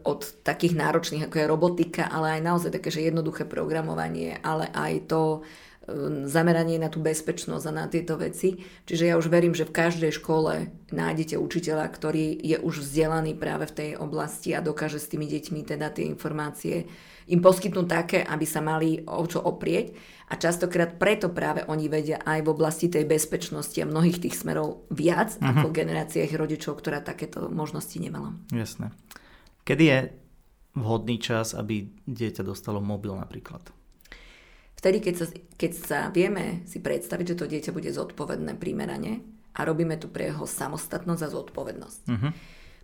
[0.04, 5.08] od takých náročných, ako je robotika, ale aj naozaj také, že jednoduché programovanie, ale aj
[5.08, 5.48] to
[6.30, 8.62] zameranie na tú bezpečnosť a na tieto veci.
[8.86, 13.65] Čiže ja už verím, že v každej škole nájdete učiteľa, ktorý je už vzdelaný práve
[13.65, 16.86] v tej oblasti a dokáže s tými deťmi teda tie informácie
[17.34, 19.98] im poskytnúť také, aby sa mali o čo oprieť.
[20.32, 24.88] A častokrát preto práve oni vedia aj v oblasti tej bezpečnosti a mnohých tých smerov
[24.88, 25.65] viac uh-huh.
[25.65, 28.32] ako generácia ich rodičov, ktorá takéto možnosti nemala.
[28.54, 28.96] Jasné.
[29.67, 30.00] Kedy je
[30.80, 33.81] vhodný čas, aby dieťa dostalo mobil napríklad?
[34.82, 35.26] Vtedy, keď sa,
[35.62, 39.22] keď sa vieme si predstaviť, že to dieťa bude zodpovedné primerane
[39.54, 42.02] a robíme to pre jeho samostatnosť a zodpovednosť.
[42.10, 42.34] Uh-huh.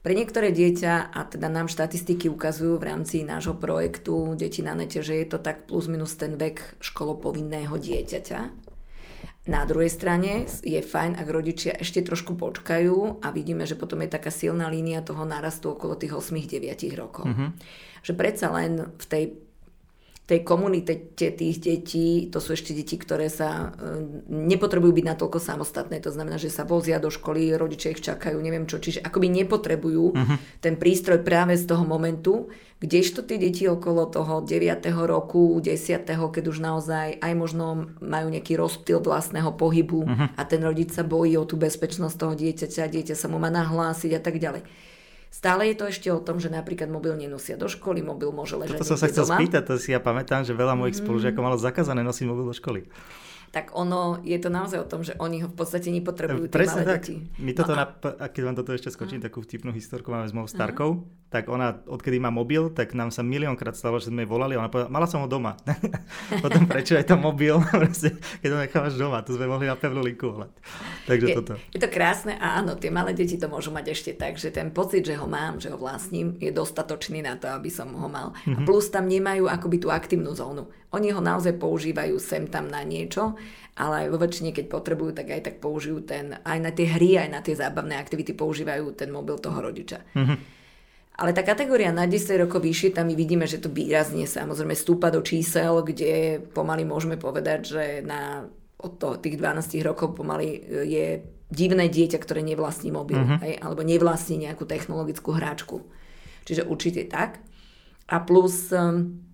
[0.06, 5.02] Pre niektoré dieťa, a teda nám štatistiky ukazujú v rámci nášho projektu Deti na nete,
[5.02, 8.40] že je to tak plus minus ten vek školopovinného dieťaťa.
[9.48, 14.12] Na druhej strane je fajn, ak rodičia ešte trošku počkajú a vidíme, že potom je
[14.12, 17.26] taká silná línia toho narastu okolo tých 8-9 rokov.
[17.26, 17.50] Mm-hmm.
[18.04, 19.24] Že predsa len v tej
[20.28, 26.04] tej komunite tých detí, to sú ešte deti, ktoré sa e, nepotrebujú byť natoľko samostatné,
[26.04, 30.06] to znamená, že sa vozia do školy, rodičia ich čakajú, neviem čo, čiže akoby nepotrebujú
[30.12, 30.36] uh-huh.
[30.60, 32.52] ten prístroj práve z toho momentu,
[32.84, 34.84] kdežto tie deti okolo toho 9.
[35.08, 36.04] roku, 10.
[36.04, 40.28] keď už naozaj aj možno majú nejaký rozptyl vlastného pohybu uh-huh.
[40.36, 44.20] a ten rodič sa bojí o tú bezpečnosť toho dieťaťa, dieťa sa mu má nahlásiť
[44.20, 44.68] a tak ďalej
[45.28, 48.80] Stále je to ešte o tom, že napríklad mobil nenosia do školy, mobil môže ležať
[48.80, 49.38] Toto som sa chcel doma.
[49.38, 51.02] spýtať, to si ja pamätám, že veľa mojich mm.
[51.06, 52.88] spolužiakov malo zakázané nosiť mobil do školy
[53.48, 56.84] tak ono, je to naozaj o tom, že oni ho v podstate nepotrebujú, tie malé
[56.84, 57.08] tak.
[57.08, 57.16] deti.
[57.40, 57.88] My toto, no a...
[57.96, 61.32] a keď vám toto ešte skočím, takú vtipnú historku máme s mojou starkou, uh-huh.
[61.32, 64.62] tak ona, odkedy má mobil, tak nám sa miliónkrát stalo, že sme jej volali a
[64.62, 65.56] ona povedala, mala som ho doma.
[66.44, 67.64] Potom prečo je to mobil,
[68.44, 70.52] keď ho nechávaš doma, tu sme mohli na pevnú linku volať.
[71.08, 71.54] Takže je, toto.
[71.72, 74.76] Je to krásne a áno, tie malé deti to môžu mať ešte tak, že ten
[74.76, 78.36] pocit, že ho mám, že ho vlastním, je dostatočný na to, aby som ho mal.
[78.36, 78.60] Uh-huh.
[78.60, 78.68] A mhm.
[78.68, 80.68] plus tam nemajú akoby tú aktívnu zónu.
[80.98, 83.38] Oni ho naozaj používajú sem tam na niečo,
[83.78, 87.22] ale aj vo väčšine, keď potrebujú, tak aj tak použijú ten, aj na tie hry,
[87.22, 90.02] aj na tie zábavné aktivity používajú ten mobil toho rodiča.
[90.18, 90.38] Mm-hmm.
[91.18, 95.10] Ale tá kategória na 10 rokov vyššie, tam my vidíme, že to výrazne samozrejme stúpa
[95.10, 98.46] do čísel, kde pomaly môžeme povedať, že na
[98.78, 103.42] od toho, tých 12 rokov pomaly je divné dieťa, ktoré nevlastní mobil, mm-hmm.
[103.42, 105.82] hej, alebo nevlastní nejakú technologickú hráčku.
[106.46, 107.42] Čiže určite tak.
[108.08, 109.27] A plus um,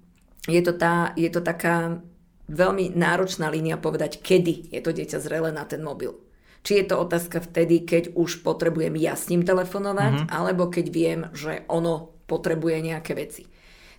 [0.47, 2.03] je to, tá, je to taká
[2.51, 6.19] veľmi náročná línia povedať, kedy je to dieťa zrelé na ten mobil.
[6.63, 10.32] Či je to otázka vtedy, keď už potrebujem ja s ním telefonovať, mm-hmm.
[10.32, 13.43] alebo keď viem, že ono potrebuje nejaké veci.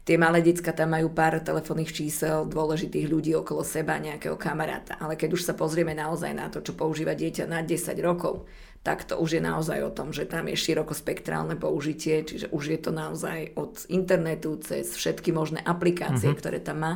[0.04, 5.00] Tie malé decka tam majú pár telefónnych čísel, dôležitých ľudí okolo seba, nejakého kamaráta.
[5.00, 8.44] Ale keď už sa pozrieme naozaj na to, čo používa dieťa na 10 rokov,
[8.84, 12.78] tak to už je naozaj o tom, že tam je širokospektrálne použitie, čiže už je
[12.84, 16.40] to naozaj od internetu cez všetky možné aplikácie, mm-hmm.
[16.44, 16.94] ktoré tam má.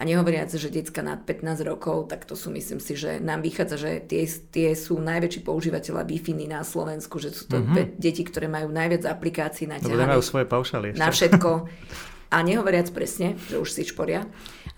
[0.00, 3.76] A nehovoriac, že decka nad 15 rokov, tak to sú myslím si, že nám vychádza,
[3.78, 6.18] že tie, tie sú najväčší používateľa wi
[6.50, 8.00] na Slovensku, že sú to mm-hmm.
[8.00, 11.68] deti, ktoré majú najviac aplikácií na no, majú svoje paušaly Na všetko.
[12.30, 14.22] A nehovoriac presne, že už si šporia,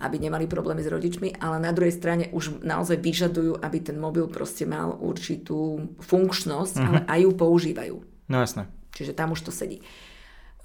[0.02, 4.26] aby nemali problémy s rodičmi, ale na druhej strane už naozaj vyžadujú, aby ten mobil
[4.26, 6.88] proste mal určitú funkčnosť, uh-huh.
[6.90, 7.96] ale aj ju používajú.
[8.26, 8.66] No jasné.
[8.90, 9.78] Čiže tam už to sedí.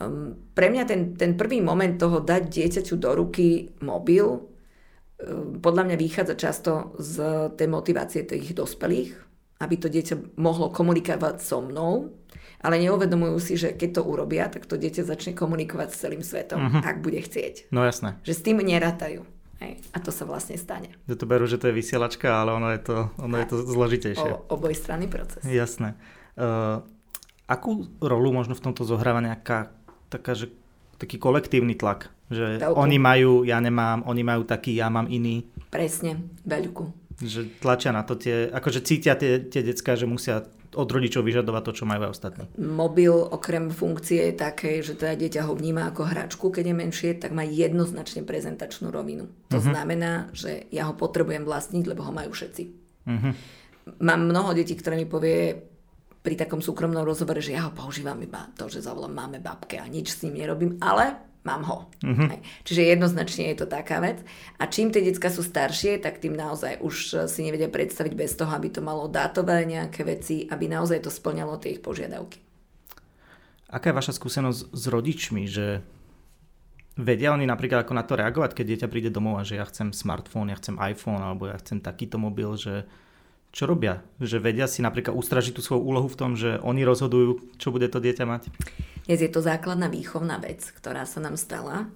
[0.02, 5.94] Um, pre mňa ten, ten prvý moment toho dať dieťaťu do ruky mobil, um, podľa
[5.94, 7.16] mňa vychádza často z
[7.54, 9.27] tej motivácie tých dospelých,
[9.58, 12.14] aby to dieťa mohlo komunikovať so mnou,
[12.62, 16.58] ale neuvedomujú si, že keď to urobia, tak to dieťa začne komunikovať s celým svetom,
[16.58, 16.82] uh-huh.
[16.82, 17.70] ak bude chcieť.
[17.70, 18.18] No jasné.
[18.26, 19.22] Že s tým nerátajú.
[19.58, 19.82] Hej.
[19.94, 20.94] A to sa vlastne stane.
[21.10, 24.30] Že to berú, že to je vysielačka, ale ono je to, ono je to zložitejšie.
[24.30, 25.42] O, obojstranný proces.
[25.42, 25.98] Jasné.
[26.38, 26.86] Uh,
[27.50, 29.74] akú rolu možno v tomto zohráva nejaká
[30.14, 30.54] taká, že
[31.02, 32.14] taký kolektívny tlak?
[32.30, 32.78] Že Veľkú.
[32.78, 35.48] oni majú, ja nemám, oni majú taký, ja mám iný.
[35.74, 37.07] Presne, veľkú.
[37.18, 40.46] Že tlačia na to tie, akože cítia tie, tie decka, že musia
[40.78, 42.44] od rodičov vyžadovať to, čo majú aj ostatní.
[42.60, 47.10] Mobil okrem funkcie je také, že teda dieťa ho vníma ako hračku, keď je menšie,
[47.18, 49.32] tak má jednoznačne prezentačnú rovinu.
[49.50, 49.74] To uh-huh.
[49.74, 52.64] znamená, že ja ho potrebujem vlastniť, lebo ho majú všetci.
[53.08, 53.34] Uh-huh.
[54.04, 55.56] Mám mnoho detí, ktoré mi povie
[56.20, 59.88] pri takom súkromnom rozhovore, že ja ho používam iba to, že zavolám máme babke a
[59.88, 61.78] nič s ním nerobím, ale mám ho.
[62.04, 62.44] Mm-hmm.
[62.68, 64.20] Čiže jednoznačne je to taká vec.
[64.60, 68.52] A čím tie decka sú staršie, tak tým naozaj už si nevedia predstaviť bez toho,
[68.52, 72.44] aby to malo dátové nejaké veci, aby naozaj to splňalo tie ich požiadavky.
[73.72, 75.84] Aká je vaša skúsenosť s rodičmi, že
[77.00, 79.92] vedia oni napríklad ako na to reagovať, keď dieťa príde domov a že ja chcem
[79.92, 82.88] smartfón, ja chcem iPhone alebo ja chcem takýto mobil, že
[83.52, 84.04] čo robia?
[84.20, 87.88] Že vedia si napríklad ustražiť tú svoju úlohu v tom, že oni rozhodujú, čo bude
[87.88, 88.50] to dieťa mať?
[89.08, 91.88] Dnes je to základná výchovná vec, ktorá sa nám stala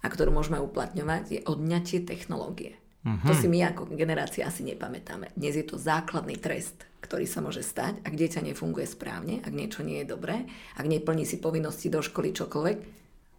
[0.00, 2.80] a ktorú môžeme uplatňovať, je odňatie technológie.
[3.04, 3.20] Uh-huh.
[3.28, 5.28] To si my ako generácia asi nepamätáme.
[5.36, 9.84] Dnes je to základný trest, ktorý sa môže stať, ak dieťa nefunguje správne, ak niečo
[9.84, 10.48] nie je dobré,
[10.80, 12.78] ak neplní si povinnosti do školy čokoľvek,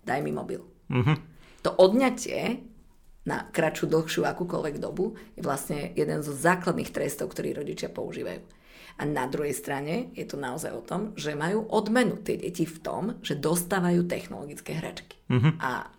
[0.05, 0.61] daj mi mobil.
[0.93, 1.17] Uh-huh.
[1.65, 2.61] To odňatie
[3.25, 8.58] na kratšiu, dlhšiu, akúkoľvek dobu, je vlastne jeden zo základných trestov, ktorý rodičia používajú.
[8.97, 12.77] A na druhej strane je to naozaj o tom, že majú odmenu tie deti v
[12.81, 15.19] tom, že dostávajú technologické hračky.
[15.29, 15.53] Mm-hmm.
[15.61, 15.91] A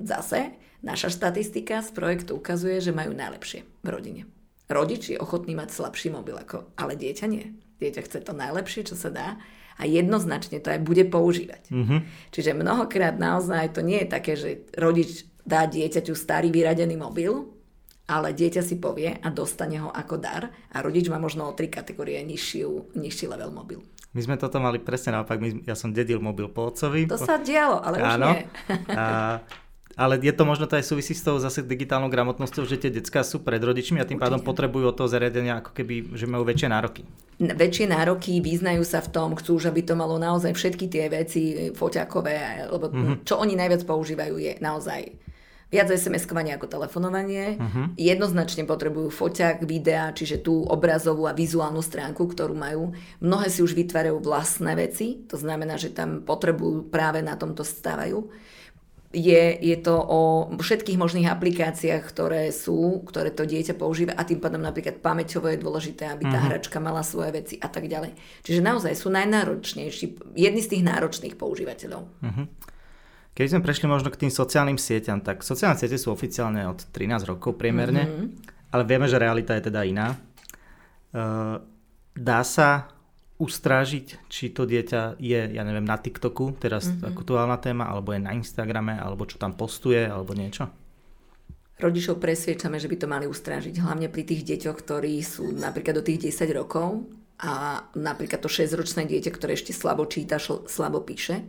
[0.00, 4.22] zase naša štatistika z projektu ukazuje, že majú najlepšie v rodine.
[4.68, 7.56] Rodič je ochotný mať slabší mobil, ako, ale dieťa nie.
[7.80, 9.28] dieťa chce to najlepšie, čo sa dá
[9.78, 11.70] a jednoznačne to aj bude používať.
[11.70, 12.00] Mm-hmm.
[12.34, 17.57] Čiže mnohokrát naozaj to nie je také, že rodič dá dieťaťu starý vyradený mobil,
[18.08, 21.68] ale dieťa si povie a dostane ho ako dar a rodič má možno o tri
[21.68, 23.84] kategórie nižšiu, nižší level mobil.
[24.16, 27.04] My sme toto mali presne naopak, My, ja som dedil mobil po otcovi.
[27.12, 28.32] To sa dialo, ale Áno.
[28.32, 28.42] už nie.
[28.96, 29.04] a
[29.98, 33.26] ale je to možno to aj súvisí s tou zase digitálnou gramotnosťou, že tie detská
[33.26, 34.30] sú pred rodičmi a tým Určite.
[34.30, 37.02] pádom potrebujú od toho zariadenia ako keby, že majú väčšie nároky.
[37.42, 42.70] Väčšie nároky, význajú sa v tom, chcú, aby to malo naozaj všetky tie veci foťakové,
[42.70, 43.26] lebo mm-hmm.
[43.26, 45.02] čo oni najviac používajú je naozaj
[45.68, 47.60] viac SMS-kovanie ako telefonovanie.
[47.60, 47.92] Uh-huh.
[48.00, 52.96] Jednoznačne potrebujú foťák, videa, čiže tú obrazovú a vizuálnu stránku, ktorú majú.
[53.20, 58.48] Mnohé si už vytvárajú vlastné veci, to znamená, že tam potrebujú práve na tomto stávajú
[59.08, 64.36] je, je to o všetkých možných aplikáciách, ktoré sú, ktoré to dieťa používa a tým
[64.36, 66.48] pádom napríklad pamäťovo je dôležité, aby tá uh-huh.
[66.52, 68.12] hračka mala svoje veci a tak ďalej.
[68.44, 72.02] Čiže naozaj sú najnáročnejší, jedni z tých náročných používateľov.
[72.04, 72.44] Uh-huh.
[73.38, 77.22] Keď sme prešli možno k tým sociálnym sieťam, tak sociálne siete sú oficiálne od 13
[77.22, 78.26] rokov priemerne, uh-huh.
[78.74, 80.18] ale vieme, že realita je teda iná.
[81.14, 81.62] Uh,
[82.18, 82.90] dá sa
[83.38, 87.14] ustrážiť, či to dieťa je, ja neviem, na TikToku, teraz mm-hmm.
[87.14, 90.66] aktuálna téma, alebo je na Instagrame, alebo čo tam postuje, alebo niečo?
[91.78, 96.04] Rodičov presviečame, že by to mali ustrážiť, hlavne pri tých deťoch, ktorí sú napríklad do
[96.04, 97.06] tých 10 rokov
[97.38, 101.46] a napríklad to 6-ročné dieťa, ktoré ešte slabo číta, slabo píše.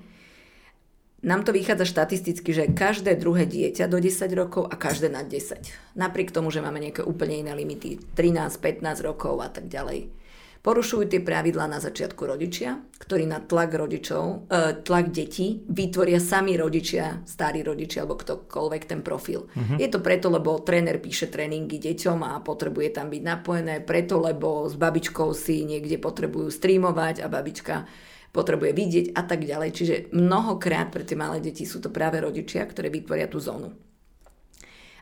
[1.19, 5.95] Nám to vychádza štatisticky, že každé druhé dieťa do 10 rokov a každé nad 10.
[5.99, 10.19] Napriek tomu, že máme nejaké úplne iné limity, 13, 15 rokov a tak ďalej
[10.59, 16.59] Porušujú tie pravidlá na začiatku rodičia, ktorí na tlak rodičov, e, tlak detí vytvoria sami
[16.59, 19.47] rodičia, starí rodičia alebo ktokoľvek ten profil.
[19.47, 19.79] Uh-huh.
[19.79, 24.67] Je to preto, lebo tréner píše tréningy deťom a potrebuje tam byť napojené, preto, lebo
[24.67, 27.87] s babičkou si niekde potrebujú streamovať a babička
[28.29, 29.69] potrebuje vidieť a tak ďalej.
[29.73, 33.73] Čiže mnohokrát pre tie malé deti sú to práve rodičia, ktorí vytvoria tú zónu.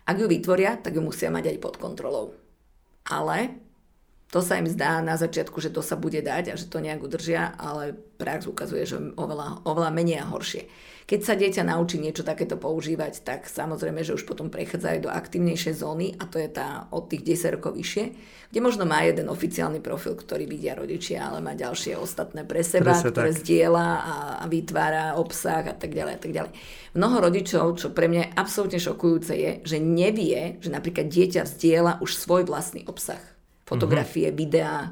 [0.07, 2.31] Ak ju vytvoria, tak ju musia mať aj pod kontrolou.
[3.07, 3.59] Ale
[4.31, 6.99] to sa im zdá na začiatku, že to sa bude dať a že to nejak
[6.99, 10.67] udržia, ale prax ukazuje, že oveľa, oveľa menej a horšie.
[11.07, 15.09] Keď sa dieťa naučí niečo takéto používať, tak samozrejme, že už potom prechádza aj do
[15.09, 18.05] aktívnejšej zóny a to je tá od tých 10 rokov vyššie,
[18.51, 22.91] kde možno má jeden oficiálny profil, ktorý vidia rodičia, ale má ďalšie ostatné pre seba,
[22.91, 23.39] Presne ktoré tak.
[23.39, 26.51] zdieľa a, a vytvára obsah a tak ďalej a tak ďalej.
[26.99, 32.03] Mnoho rodičov, čo pre mňa je absolútne šokujúce je, že nevie, že napríklad dieťa vzdiela
[32.03, 33.23] už svoj vlastný obsah
[33.63, 34.43] fotografie, mm-hmm.
[34.43, 34.91] videá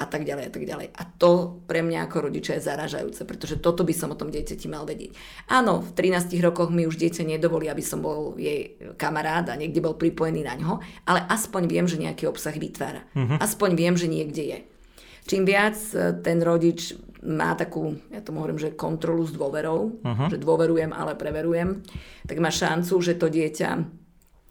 [0.00, 0.88] a tak ďalej a tak ďalej.
[0.96, 4.64] A to pre mňa ako rodiča je zaražajúce, pretože toto by som o tom dieťati
[4.72, 5.12] mal vedieť.
[5.52, 9.84] Áno, v 13 rokoch mi už dieťa nedovolí, aby som bol jej kamarát a niekde
[9.84, 13.04] bol pripojený na ňo, ale aspoň viem, že nejaký obsah vytvára.
[13.12, 13.38] Mm-hmm.
[13.44, 14.58] Aspoň viem, že niekde je.
[15.28, 20.32] Čím viac e, ten rodič má takú, ja tomu hovorím, že kontrolu s dôverou, uh-huh.
[20.32, 21.84] že dôverujem, ale preverujem,
[22.24, 24.00] tak má šancu, že to dieťa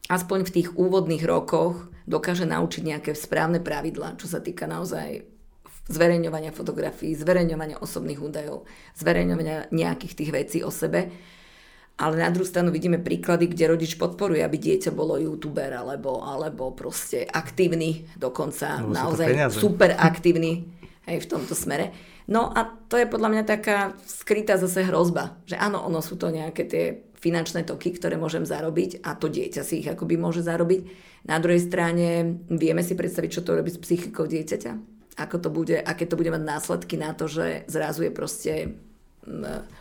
[0.09, 5.28] aspoň v tých úvodných rokoch dokáže naučiť nejaké správne pravidlá, čo sa týka naozaj
[5.89, 11.09] zverejňovania fotografií, zverejňovania osobných údajov, zverejňovania nejakých tých vecí o sebe.
[11.99, 16.71] Ale na druhú stranu vidíme príklady, kde rodič podporuje, aby dieťa bolo youtuber alebo, alebo
[16.71, 20.63] proste aktívny, dokonca no, naozaj super aktívny
[21.03, 21.91] aj v tomto smere.
[22.29, 26.31] No a to je podľa mňa taká skrytá zase hrozba, že áno, ono sú to
[26.31, 26.85] nejaké tie
[27.19, 30.87] finančné toky, ktoré môžem zarobiť a to dieťa si ich akoby môže zarobiť.
[31.27, 34.98] Na druhej strane vieme si predstaviť, čo to robí s psychikou dieťaťa.
[35.19, 38.53] Ako to bude, aké to bude mať následky na to, že zrazu je proste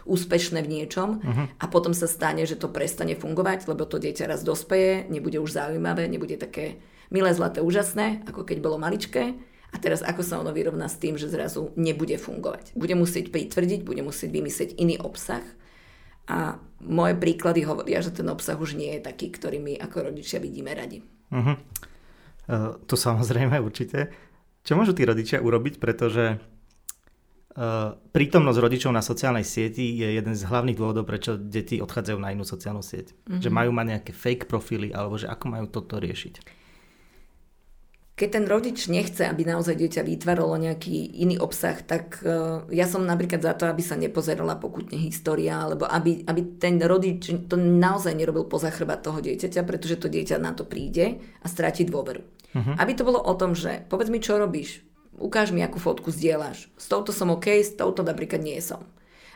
[0.04, 1.46] úspešné v niečom uh-huh.
[1.56, 5.54] a potom sa stane, že to prestane fungovať, lebo to dieťa raz dospeje, nebude už
[5.54, 9.38] zaujímavé, nebude také milé, zlaté, úžasné, ako keď bolo maličké.
[9.68, 12.72] A teraz ako sa ono vyrovná s tým, že zrazu nebude fungovať.
[12.72, 15.44] Bude musieť pritvrdiť, bude musieť vymyslieť iný obsah
[16.28, 20.40] a moje príklady hovoria, že ten obsah už nie je taký, ktorý my ako rodičia
[20.40, 21.00] vidíme radi.
[21.32, 21.56] Uh-huh.
[22.48, 24.12] Uh, to samozrejme určite.
[24.68, 30.44] Čo môžu tí rodičia urobiť, pretože uh, prítomnosť rodičov na sociálnej sieti je jeden z
[30.44, 33.16] hlavných dôvodov, prečo deti odchádzajú na inú sociálnu sieť.
[33.16, 33.40] Uh-huh.
[33.40, 36.60] Že majú mať nejaké fake profily, alebo že ako majú toto riešiť.
[38.18, 43.08] Keď ten rodič nechce, aby naozaj dieťa vytvaralo nejaký iný obsah, tak uh, ja som
[43.08, 48.12] napríklad za to, aby sa nepozerala pokutne história, alebo aby, aby ten rodič to naozaj
[48.12, 52.36] nerobil poza chrbát toho dieťaťa, pretože to dieťa na to príde a stráti dôveru.
[52.56, 52.74] Uh-huh.
[52.80, 54.80] Aby to bolo o tom, že povedz mi, čo robíš,
[55.18, 56.70] ukáž mi, akú fotku zdieľaš.
[56.78, 58.86] S touto som OK, s touto napríklad nie som.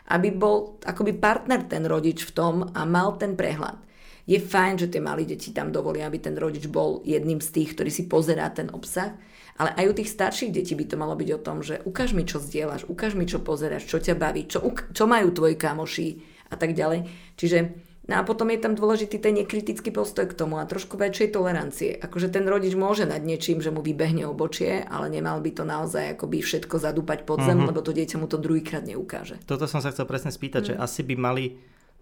[0.09, 3.79] Aby bol akoby partner ten rodič v tom a mal ten prehľad.
[4.23, 7.75] Je fajn, že tie malé deti tam dovolia, aby ten rodič bol jedným z tých,
[7.75, 9.19] ktorý si pozerá ten obsah,
[9.59, 12.23] ale aj u tých starších detí by to malo byť o tom, že ukáž mi,
[12.25, 14.63] čo zdieľaš, ukáž mi, čo pozeráš, čo ťa baví, čo,
[14.95, 16.07] čo majú tvoji kamoši
[16.49, 17.05] a tak ďalej.
[17.37, 17.57] Čiže
[18.03, 21.95] No a potom je tam dôležitý ten nekritický postoj k tomu a trošku väčšej tolerancie.
[21.95, 26.19] Akože ten rodič môže nad niečím, že mu vybehne obočie, ale nemal by to naozaj
[26.19, 27.71] akoby všetko zadúpať pod zem, uh-huh.
[27.71, 29.39] lebo to dieťa mu to druhýkrát neukáže.
[29.47, 30.71] Toto som sa chcel presne spýtať, uh-huh.
[30.75, 30.83] že mm.
[30.83, 31.45] asi by mali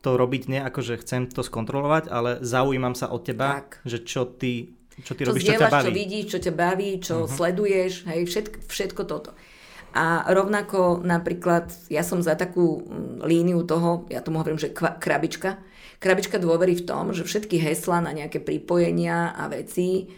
[0.02, 3.86] to robiť nie ako, že chcem to skontrolovať, ale zaujímam sa od teba, tak.
[3.86, 4.74] že čo ty,
[5.06, 5.86] čo ty čo robíš, čo ťa baví.
[5.86, 7.30] Čo vidíš, čo ťa baví, čo uh-huh.
[7.30, 9.38] sleduješ, hej, všetko, všetko toto.
[9.94, 15.62] A rovnako napríklad, ja som za takú mm, líniu toho, ja tomu hovorím, že krabička,
[16.02, 20.10] krabička dôvery v tom, že všetky heslá na nejaké pripojenia a veci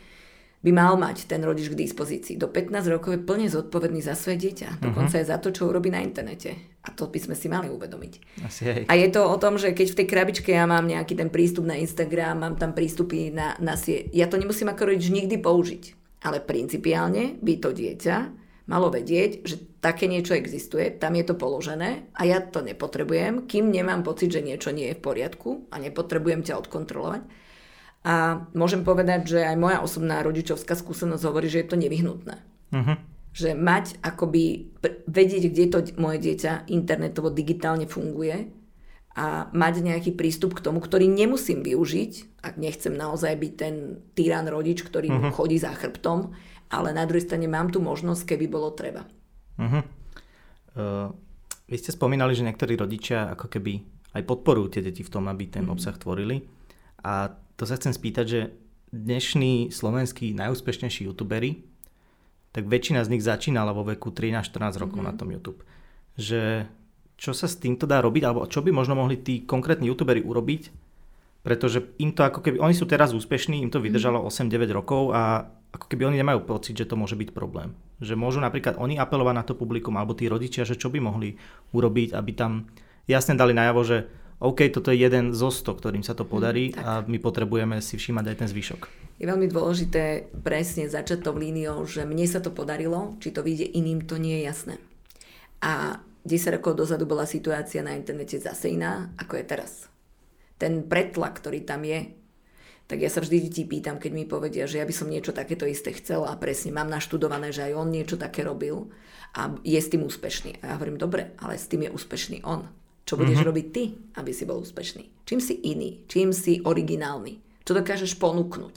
[0.63, 2.39] by mal mať ten rodič k dispozícii.
[2.39, 4.79] Do 15 rokov je plne zodpovedný za svoje dieťa.
[4.79, 5.27] Dokonca uh-huh.
[5.27, 6.55] aj za to, čo urobí na internete.
[6.87, 8.13] A to by sme si mali uvedomiť.
[8.47, 8.81] Asi hej.
[8.87, 11.67] A je to o tom, že keď v tej krabičke ja mám nejaký ten prístup
[11.67, 15.83] na Instagram, mám tam prístupy na, na sie, ja to nemusím ako rodič nikdy použiť.
[16.23, 22.07] Ale principiálne by to dieťa malo vedieť, že také niečo existuje, tam je to položené
[22.15, 26.47] a ja to nepotrebujem, kým nemám pocit, že niečo nie je v poriadku a nepotrebujem
[26.47, 27.23] ťa odkontrolovať.
[28.03, 32.35] A môžem povedať, že aj moja osobná rodičovská skúsenosť hovorí, že je to nevyhnutné.
[32.75, 32.95] Uh-huh.
[33.31, 34.75] Že mať akoby,
[35.07, 38.51] vedieť, kde to moje dieťa internetovo digitálne funguje
[39.15, 44.51] a mať nejaký prístup k tomu, ktorý nemusím využiť, ak nechcem naozaj byť ten tyran
[44.51, 45.31] rodič, ktorý uh-huh.
[45.31, 46.35] chodí za chrbtom,
[46.73, 49.05] ale na druhej strane mám tu možnosť, keby bolo treba.
[49.61, 49.85] Uh-huh.
[50.73, 51.13] Uh,
[51.69, 53.85] vy ste spomínali, že niektorí rodičia ako keby
[54.17, 55.77] aj podporujú tie deti v tom, aby ten uh-huh.
[55.77, 56.49] obsah tvorili.
[57.05, 58.41] A to sa chcem spýtať, že
[58.89, 61.61] dnešní slovenskí najúspešnejší youtuberi,
[62.53, 65.09] tak väčšina z nich začínala vo veku 13-14 rokov uh-huh.
[65.09, 65.61] na tom YouTube.
[66.17, 66.69] Že
[67.17, 70.73] čo sa s týmto dá robiť, alebo čo by možno mohli tí konkrétni youtuberi urobiť,
[71.43, 75.51] pretože im to ako keby, oni sú teraz úspešní, im to vydržalo 8-9 rokov a
[75.73, 77.73] ako keby oni nemajú pocit, že to môže byť problém.
[77.97, 81.35] Že môžu napríklad oni apelovať na to publikum alebo tí rodičia, že čo by mohli
[81.73, 82.69] urobiť, aby tam
[83.09, 83.97] jasne dali najavo, že
[84.43, 87.95] OK, toto je jeden zo 100, ktorým sa to podarí mm, a my potrebujeme si
[87.95, 88.81] všímať aj ten zvyšok.
[89.17, 93.71] Je veľmi dôležité presne začať tou líniou, že mne sa to podarilo, či to vyjde
[93.71, 94.75] iným, to nie je jasné.
[95.63, 99.71] A 10 rokov dozadu bola situácia na internete zase iná, ako je teraz.
[100.59, 102.11] Ten pretlak, ktorý tam je,
[102.87, 105.63] tak ja sa vždy ti pýtam, keď mi povedia, že ja by som niečo takéto
[105.63, 108.91] isté chcel a presne mám naštudované, že aj on niečo také robil
[109.33, 110.59] a je s tým úspešný.
[110.61, 112.67] A ja hovorím, dobre, ale s tým je úspešný on.
[113.03, 113.49] Čo budeš mm-hmm.
[113.51, 113.83] robiť ty,
[114.19, 115.27] aby si bol úspešný?
[115.27, 116.07] Čím si iný?
[116.07, 117.63] Čím si originálny?
[117.63, 118.75] Čo dokážeš ponúknuť?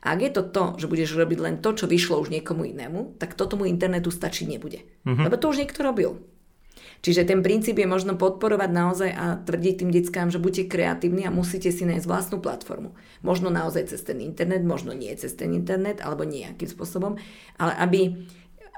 [0.00, 3.20] A ak je to to, že budeš robiť len to, čo vyšlo už niekomu inému,
[3.20, 4.80] tak to tomu internetu stačiť nebude.
[5.04, 5.24] Mm-hmm.
[5.28, 6.16] Lebo to už niekto robil.
[7.00, 11.32] Čiže ten princíp je možno podporovať naozaj a tvrdiť tým deckám, že buďte kreatívni a
[11.32, 12.92] musíte si nájsť vlastnú platformu.
[13.24, 17.16] Možno naozaj cez ten internet, možno nie cez ten internet, alebo nejakým spôsobom,
[17.56, 18.00] ale aby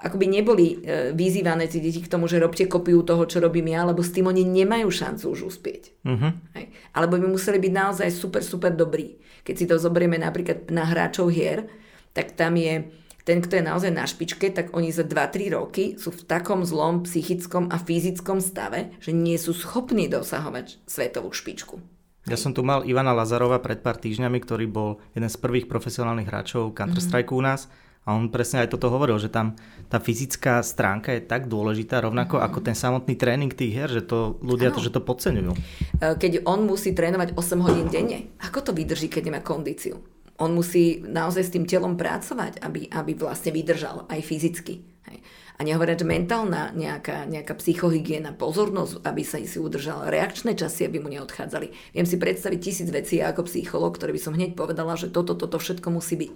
[0.03, 3.87] akoby neboli e, vyzývané tie deti k tomu, že robte kopiu toho, čo robím ja,
[3.87, 5.83] lebo s tým oni nemajú šancu už uspieť.
[6.03, 6.35] Uh-huh.
[6.59, 6.75] Hej.
[6.91, 9.23] Alebo by museli byť naozaj super, super dobrí.
[9.47, 11.71] Keď si to zoberieme napríklad na hráčov hier,
[12.13, 12.83] tak tam je
[13.23, 17.07] ten, kto je naozaj na špičke, tak oni za 2-3 roky sú v takom zlom
[17.07, 21.79] psychickom a fyzickom stave, že nie sú schopní dosahovať svetovú špičku.
[22.27, 26.31] Ja som tu mal Ivana Lazarova pred pár týždňami, ktorý bol jeden z prvých profesionálnych
[26.31, 27.43] hráčov Counter-Strike mm-hmm.
[27.43, 27.67] u nás
[28.07, 29.55] a on presne aj toto hovoril, že tam
[29.87, 32.51] tá fyzická stránka je tak dôležitá, rovnako mm-hmm.
[32.51, 35.55] ako ten samotný tréning tých her, že to ľudia to, že to podceňujú.
[35.99, 39.99] Keď on musí trénovať 8 hodín denne, ako to vydrží, keď nemá kondíciu?
[40.43, 44.83] On musí naozaj s tým telom pracovať, aby, aby vlastne vydržal aj fyzicky.
[45.09, 45.19] Hej.
[45.57, 50.99] A nehovoriť, že mentálna nejaká, nejaká psychohygiena, pozornosť, aby sa si udržal, reakčné časy, aby
[50.99, 51.95] mu neodchádzali.
[51.95, 55.63] Viem si predstaviť tisíc vecí ako psycholog, ktoré by som hneď povedala, že toto, toto
[55.63, 56.33] všetko musí byť.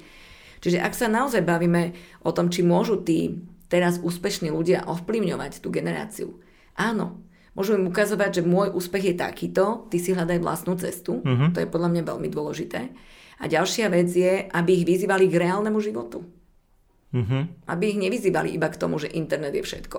[0.63, 5.75] Čiže ak sa naozaj bavíme o tom, či môžu tí teraz úspešní ľudia ovplyvňovať tú
[5.75, 6.39] generáciu,
[6.79, 7.26] áno,
[7.57, 11.57] môžu im ukazovať, že môj úspech je takýto, ty si hľadaj vlastnú cestu, uh-huh.
[11.57, 12.93] to je podľa mňa veľmi dôležité.
[13.41, 16.25] A ďalšia vec je, aby ich vyzývali k reálnemu životu.
[17.13, 17.69] Mm-hmm.
[17.69, 19.99] Aby ich nevyzývali iba k tomu, že internet je všetko.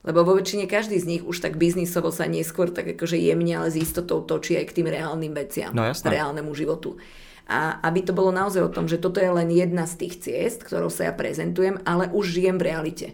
[0.00, 3.68] Lebo vo väčšine každý z nich už tak biznisovo sa neskôr tak akože jemne, ale
[3.68, 6.96] s istotou točí aj k tým reálnym veciam, no, reálnemu životu.
[7.44, 10.64] A aby to bolo naozaj o tom, že toto je len jedna z tých ciest,
[10.64, 13.06] ktorou sa ja prezentujem, ale už žijem v realite.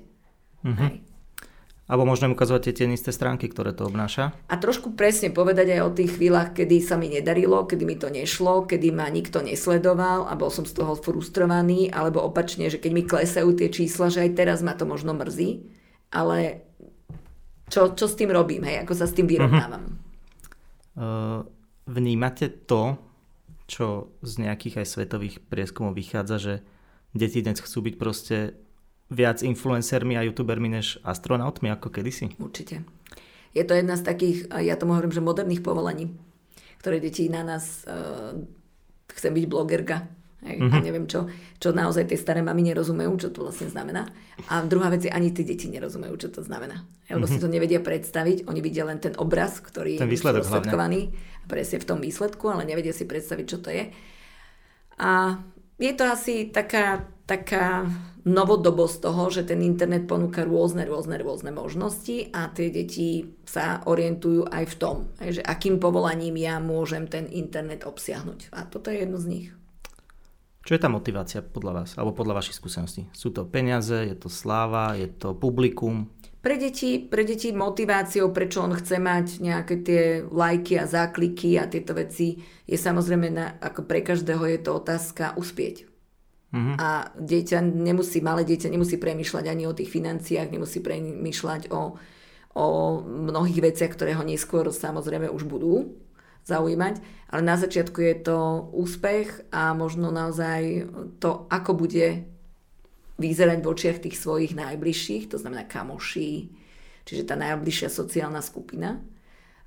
[0.62, 1.15] Mm-hmm.
[1.86, 4.34] Alebo možno ukazovať tie, tie isté stránky, ktoré to obnáša.
[4.50, 8.10] A trošku presne povedať aj o tých chvíľach, kedy sa mi nedarilo, kedy mi to
[8.10, 12.90] nešlo, kedy ma nikto nesledoval a bol som z toho frustrovaný, alebo opačne, že keď
[12.90, 15.62] mi klesajú tie čísla, že aj teraz ma to možno mrzí,
[16.10, 16.66] ale
[17.70, 19.86] čo, čo s tým robím, hej, ako sa s tým vyrovnávam.
[19.86, 20.02] Uh-huh.
[20.96, 21.40] Uh,
[21.86, 22.98] vnímate to,
[23.70, 26.54] čo z nejakých aj svetových prieskumov vychádza, že
[27.14, 28.58] deti dnes chcú byť proste
[29.10, 32.34] viac influencermi a youtubermi než astronautmi ako kedysi?
[32.42, 32.82] Určite.
[33.56, 36.12] Je to jedna z takých, ja tomu hovorím, že moderných povolaní,
[36.82, 38.36] ktoré deti na nás, uh,
[39.16, 40.04] chcem byť blogerka,
[40.44, 40.74] hej, mm-hmm.
[40.74, 40.84] a mhm.
[40.84, 41.24] neviem čo,
[41.56, 44.10] čo naozaj tie staré mami nerozumejú, čo to vlastne znamená.
[44.52, 46.84] A druhá vec je, ani tie deti nerozumejú, čo to znamená.
[47.08, 47.32] Lebo mm-hmm.
[47.32, 51.00] si to nevedia predstaviť, oni vidia len ten obraz, ktorý ten výsledok je osledkovaný,
[51.48, 53.88] presne v tom výsledku, ale nevedia si predstaviť, čo to je.
[55.00, 55.40] A
[55.80, 57.88] je to asi taká, taká
[58.26, 64.50] novodobosť toho, že ten internet ponúka rôzne, rôzne, rôzne možnosti a tie deti sa orientujú
[64.50, 68.50] aj v tom, že akým povolaním ja môžem ten internet obsiahnuť.
[68.50, 69.46] A toto je jedno z nich.
[70.66, 73.06] Čo je tá motivácia podľa vás, alebo podľa vašich skúseností?
[73.14, 76.10] Sú to peniaze, je to sláva, je to publikum?
[76.42, 81.70] Pre deti, pre deti motiváciou, prečo on chce mať nejaké tie lajky a zákliky a
[81.70, 85.95] tieto veci, je samozrejme, na, ako pre každého je to otázka uspieť
[86.54, 86.74] Uh-huh.
[86.78, 91.98] A dieťa nemusí, malé dieťa nemusí premýšľať ani o tých financiách, nemusí premýšľať o,
[92.54, 92.66] o
[93.02, 95.98] mnohých veciach, ktoré ho neskôr samozrejme už budú
[96.46, 97.02] zaujímať,
[97.34, 100.86] ale na začiatku je to úspech a možno naozaj
[101.18, 102.22] to, ako bude
[103.18, 106.54] vyzerať v očiach tých svojich najbližších, to znamená kamoší,
[107.02, 109.02] čiže tá najbližšia sociálna skupina.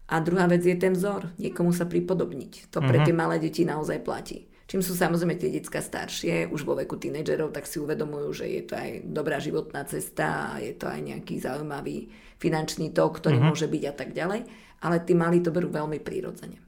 [0.09, 2.73] A druhá vec je ten vzor, niekomu sa pripodobniť.
[2.73, 3.05] To pre uh-huh.
[3.05, 4.48] tie malé deti naozaj platí.
[4.69, 8.63] Čím sú samozrejme tie detská staršie, už vo veku tínedžerov, tak si uvedomujú, že je
[8.69, 13.49] to aj dobrá životná cesta a je to aj nejaký zaujímavý finančný tok, ktorý uh-huh.
[13.49, 14.45] môže byť a tak ďalej.
[14.85, 16.61] Ale tí mali to berú veľmi prírodzene.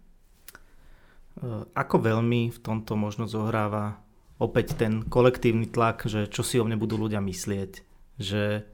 [1.77, 4.01] Ako veľmi v tomto možno zohráva
[4.41, 7.71] opäť ten kolektívny tlak, že čo si o mne budú ľudia myslieť,
[8.17, 8.65] že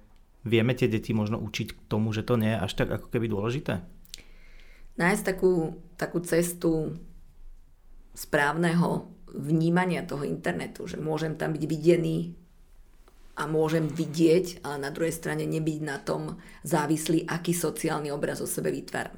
[0.47, 3.28] vieme tie deti možno učiť k tomu, že to nie je až tak ako keby
[3.28, 3.84] dôležité?
[4.95, 6.95] Nájsť takú, takú cestu
[8.15, 12.34] správneho vnímania toho internetu, že môžem tam byť videný
[13.38, 18.50] a môžem vidieť, ale na druhej strane nebyť na tom závislý, aký sociálny obraz o
[18.50, 19.14] sebe vytváram.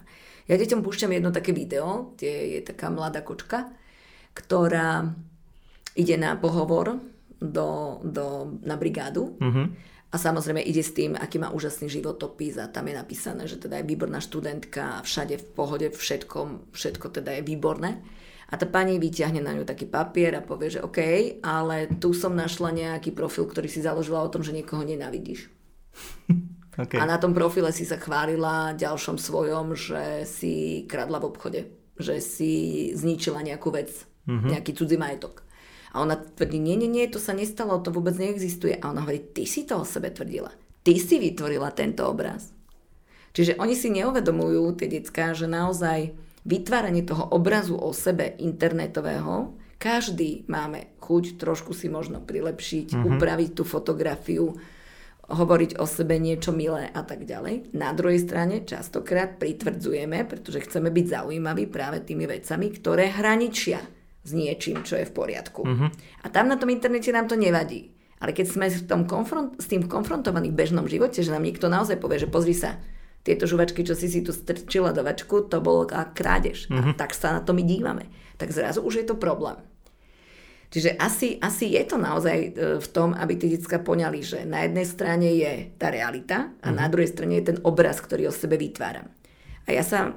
[0.52, 3.72] Ja deťom púšťam jedno také video, kde je taká mladá kočka,
[4.36, 5.08] ktorá
[5.96, 7.00] ide na pohovor
[7.40, 9.66] do, do, na brigádu mm-hmm.
[10.12, 13.80] a samozrejme ide s tým, aký má úžasný životopis a tam je napísané, že teda
[13.80, 18.04] je výborná študentka a všade v pohode, všetko, všetko teda je výborné.
[18.50, 21.00] A tá pani vyťahne na ňu taký papier a povie, že OK,
[21.46, 25.50] ale tu som našla nejaký profil, ktorý si založila o tom, že niekoho nenávidíš.
[26.80, 26.96] Okay.
[26.96, 31.62] A na tom profile si sa chválila ďalšom svojom, že si kradla v obchode,
[32.00, 32.52] že si
[32.96, 34.56] zničila nejakú vec, mm-hmm.
[34.56, 35.44] nejaký cudzí majetok.
[35.92, 38.80] A ona tvrdí, nie, nie, nie, to sa nestalo, to vôbec neexistuje.
[38.80, 40.56] A ona hovorí, ty si to o sebe tvrdila.
[40.80, 42.56] Ty si vytvorila tento obraz.
[43.36, 46.16] Čiže oni si neuvedomujú, tie detská, že naozaj
[46.46, 53.08] vytváranie toho obrazu o sebe internetového, každý máme chuť trošku si možno prilepšiť, mm-hmm.
[53.16, 54.60] upraviť tú fotografiu,
[55.30, 57.72] hovoriť o sebe niečo milé a tak ďalej.
[57.78, 63.80] Na druhej strane častokrát pritvrdzujeme, pretože chceme byť zaujímaví práve tými vecami, ktoré hraničia
[64.26, 65.64] s niečím, čo je v poriadku.
[65.64, 65.90] Mm-hmm.
[66.22, 67.96] A tam na tom internete nám to nevadí.
[68.20, 71.72] Ale keď sme s, tom konfront, s tým konfrontovaní v bežnom živote, že nám niekto
[71.72, 72.76] naozaj povie, že pozri sa,
[73.30, 76.66] tieto žuvačky, čo si si tu strčila do vačku, to bolo krádež.
[76.66, 76.82] Mm-hmm.
[76.82, 76.98] A mhm.
[76.98, 78.10] tak sa na to my dívame.
[78.42, 79.62] Tak zrazu už je to problém.
[80.70, 84.62] Čiže asi, asi je to naozaj e, v tom, aby tí detská poňali, že na
[84.62, 86.78] jednej strane je tá realita a mm-hmm.
[86.78, 89.10] na druhej strane je ten obraz, ktorý o sebe vytváram.
[89.66, 90.14] A ja sa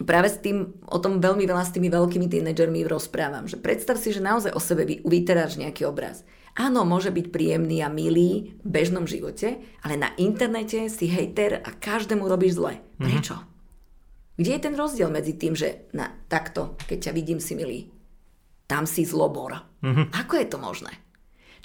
[0.00, 4.16] práve s tým, o tom veľmi veľa s tými veľkými tínedžermi rozprávam, že predstav si,
[4.16, 6.24] že naozaj o sebe vyteráš nejaký obraz.
[6.56, 11.70] Áno, môže byť príjemný a milý v bežnom živote, ale na internete si hejter a
[11.76, 12.80] každému robíš zle.
[12.96, 13.04] Mhm.
[13.04, 13.36] Prečo?
[13.36, 13.54] Mm-hmm.
[14.36, 17.88] Kde je ten rozdiel medzi tým, že na takto, keď ťa vidím si milý,
[18.68, 19.64] tam si zlobor.
[19.80, 20.12] Mm-hmm.
[20.12, 20.92] Ako je to možné?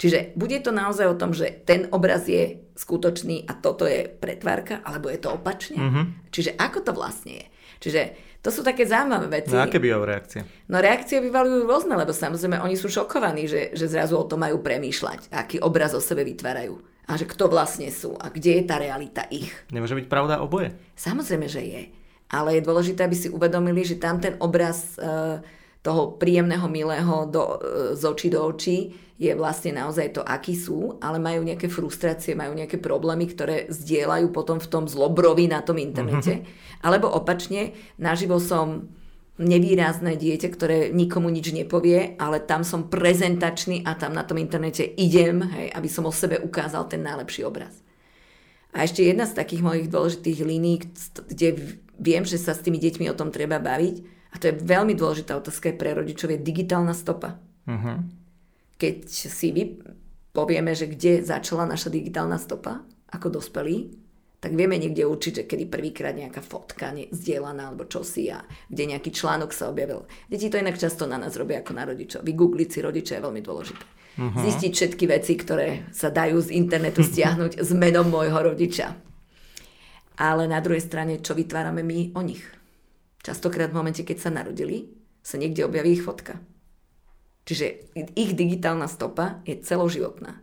[0.00, 4.80] Čiže bude to naozaj o tom, že ten obraz je skutočný a toto je pretvárka,
[4.80, 5.76] alebo je to opačne?
[5.78, 6.04] Mm-hmm.
[6.32, 7.46] Čiže ako to vlastne je?
[7.82, 8.02] Čiže
[8.42, 9.54] to sú také zaujímavé veci.
[9.54, 10.40] No aké bývajú reakcie?
[10.66, 14.58] No reakcie bývajú rôzne, lebo samozrejme oni sú šokovaní, že, že zrazu o tom majú
[14.58, 16.74] premýšľať, aký obraz o sebe vytvárajú.
[17.06, 19.50] A že kto vlastne sú a kde je tá realita ich.
[19.70, 20.74] Nemôže byť pravda oboje?
[20.98, 21.82] Samozrejme, že je.
[22.34, 25.38] Ale je dôležité, aby si uvedomili, že tam ten obraz e,
[25.82, 30.98] toho príjemného, milého do, e, z očí do očí je vlastne naozaj to, akí sú,
[30.98, 35.78] ale majú nejaké frustrácie, majú nejaké problémy, ktoré zdieľajú potom v tom zlobrovi na tom
[35.78, 36.42] internete.
[36.42, 36.82] Mm-hmm.
[36.82, 38.90] Alebo opačne, naživo som
[39.38, 44.82] nevýrazné dieťa, ktoré nikomu nič nepovie, ale tam som prezentačný a tam na tom internete
[44.84, 47.78] idem, hej, aby som o sebe ukázal ten najlepší obraz.
[48.72, 50.76] A ešte jedna z takých mojich dôležitých línií,
[51.28, 54.96] kde viem, že sa s tými deťmi o tom treba baviť, A to je veľmi
[54.96, 57.36] dôležitá otázka pre rodičov, je digitálna stopa.
[57.68, 58.00] Uh-huh.
[58.80, 59.78] Keď si vy
[60.32, 62.80] povieme, že kde začala naša digitálna stopa
[63.12, 64.02] ako dospelí,
[64.42, 69.14] tak vieme niekde určiť, že kedy prvýkrát nejaká fotka zdieľaná alebo čosi a kde nejaký
[69.14, 70.02] článok sa objavil.
[70.26, 72.26] Deti to inak často na nás robia ako na rodičov.
[72.26, 73.84] Vygoogliť si rodiča je veľmi dôležité.
[74.18, 74.42] Uh-huh.
[74.42, 78.98] Zistiť všetky veci, ktoré sa dajú z internetu stiahnuť s menom môjho rodiča.
[80.18, 82.42] Ale na druhej strane, čo vytvárame my o nich?
[83.22, 84.90] Častokrát v momente, keď sa narodili,
[85.22, 86.42] sa niekde objaví ich fotka.
[87.46, 90.42] Čiže ich digitálna stopa je celoživotná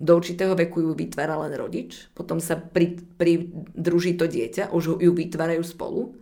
[0.00, 5.12] do určitého veku ju vytvára len rodič, potom sa pri, pridruží to dieťa, už ju
[5.12, 6.16] vytvárajú spolu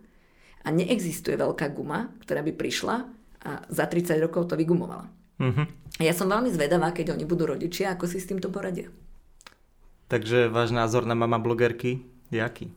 [0.67, 3.07] a neexistuje veľká guma, ktorá by prišla
[3.39, 5.07] a za 30 rokov to vygumovala.
[5.39, 5.63] Uh-huh.
[6.03, 8.91] Ja som veľmi zvedavá, keď oni budú rodičia, ako si s týmto poradia.
[10.11, 12.03] Takže váš názor na mama blogerky
[12.35, 12.67] je aký?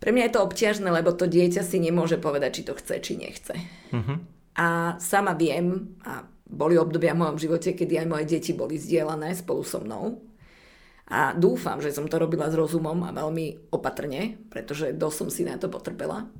[0.00, 3.12] Pre mňa je to obťažné, lebo to dieťa si nemôže povedať, či to chce, či
[3.20, 3.52] nechce.
[3.92, 4.16] Uh-huh.
[4.56, 9.36] A sama viem, a boli obdobia v mojom živote, kedy aj moje deti boli zdieľané
[9.36, 10.24] spolu so mnou.
[11.10, 15.42] A dúfam, že som to robila s rozumom a veľmi opatrne, pretože dosť som si
[15.44, 16.30] na to potrpela.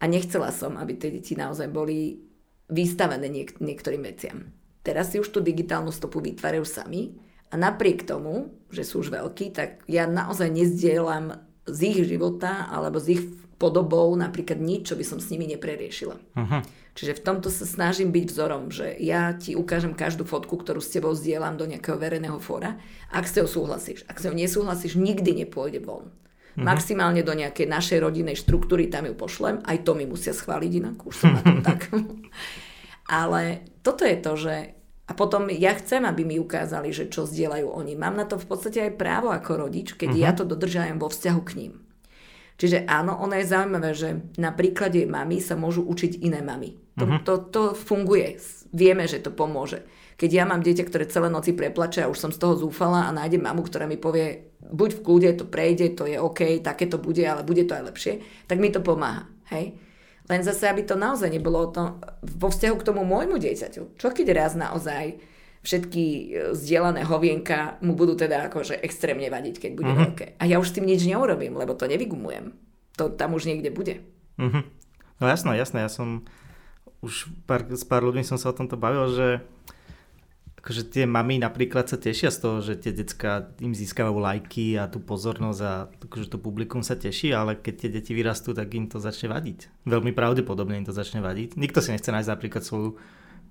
[0.00, 2.24] A nechcela som, aby tie deti naozaj boli
[2.72, 4.54] vystavené niek- niektorým veciam.
[4.80, 7.16] Teraz si už tú digitálnu stopu vytvárajú sami
[7.50, 13.00] a napriek tomu, že sú už veľkí, tak ja naozaj nezdielam z ich života alebo
[13.00, 13.22] z ich
[13.56, 16.16] podobou napríklad nič, čo by som s nimi nepreriešila.
[16.36, 16.60] Uh-huh.
[16.94, 20.94] Čiže v tomto sa snažím byť vzorom, že ja ti ukážem každú fotku, ktorú s
[20.94, 22.78] tebou zdieľam do nejakého verejného fóra,
[23.10, 24.06] ak s ňou súhlasíš.
[24.06, 26.10] Ak s ňou nesúhlasíš, nikdy nepôjde von.
[26.54, 26.62] Mm-hmm.
[26.70, 31.02] Maximálne do nejakej našej rodinnej štruktúry tam ju pošlem, aj to mi musia schváliť inak,
[31.02, 31.90] už som na tom tak.
[33.10, 34.54] Ale toto je to, že
[35.04, 37.92] a potom ja chcem, aby mi ukázali, že čo zdieľajú oni.
[37.92, 40.24] Mám na to v podstate aj právo ako rodič, keď uh-huh.
[40.24, 41.72] ja to dodržajem vo vzťahu k ním.
[42.56, 44.08] Čiže áno, ono je zaujímavé, že
[44.40, 46.78] na príklade mami sa môžu učiť iné mamy.
[46.96, 47.20] To, uh-huh.
[47.26, 48.38] to, to funguje.
[48.72, 49.84] Vieme, že to pomôže.
[50.14, 53.14] Keď ja mám dieťa, ktoré celé noci preplače a už som z toho zúfala a
[53.14, 57.02] nájdem mamu, ktorá mi povie, buď v kľude, to prejde, to je OK, také to
[57.02, 58.12] bude, ale bude to aj lepšie,
[58.46, 59.26] tak mi to pomáha.
[59.50, 59.74] Hej?
[60.24, 64.00] Len zase, aby to naozaj nebolo to, vo vzťahu k tomu môjmu dieťaťu.
[64.00, 65.20] Čo keď raz naozaj
[65.64, 66.24] všetky e,
[66.56, 70.04] zdieľané hovienka mu budú teda akože extrémne vadiť, keď bude uh-huh.
[70.08, 70.26] veľké.
[70.40, 72.56] A ja už s tým nič neurobím, lebo to nevygumujem.
[73.00, 74.00] To tam už niekde bude.
[74.40, 74.64] Uh-huh.
[75.20, 75.84] No jasné, jasné.
[75.84, 76.24] Ja som
[77.04, 79.28] už pár, s pár ľuďmi som sa o tomto bavil, že
[80.64, 84.88] akože tie mami napríklad sa tešia z toho, že tie decka im získavajú lajky a
[84.88, 88.88] tú pozornosť a akože to publikum sa teší, ale keď tie deti vyrastú, tak im
[88.88, 89.84] to začne vadiť.
[89.84, 91.60] Veľmi pravdepodobne im to začne vadiť.
[91.60, 92.96] Nikto si nechce nájsť napríklad svoju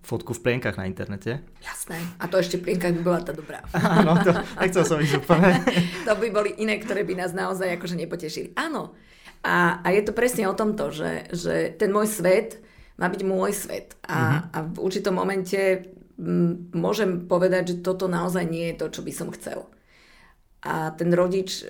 [0.01, 1.45] fotku v plienkach na internete.
[1.61, 2.01] Jasné.
[2.17, 3.61] A to ešte plienkach by bola tá dobrá.
[4.01, 5.61] Áno, to nechcel som ísť úplne.
[6.09, 8.57] to by boli iné, ktoré by nás naozaj akože nepotešili.
[8.57, 8.97] Áno.
[9.45, 12.57] A, a je to presne o tomto, že, že ten môj svet
[12.97, 13.93] má byť môj svet.
[14.09, 14.41] A, uh-huh.
[14.49, 15.93] a v určitom momente
[16.73, 19.67] môžem povedať, že toto naozaj nie je to, čo by som chcel.
[20.63, 21.67] A ten rodič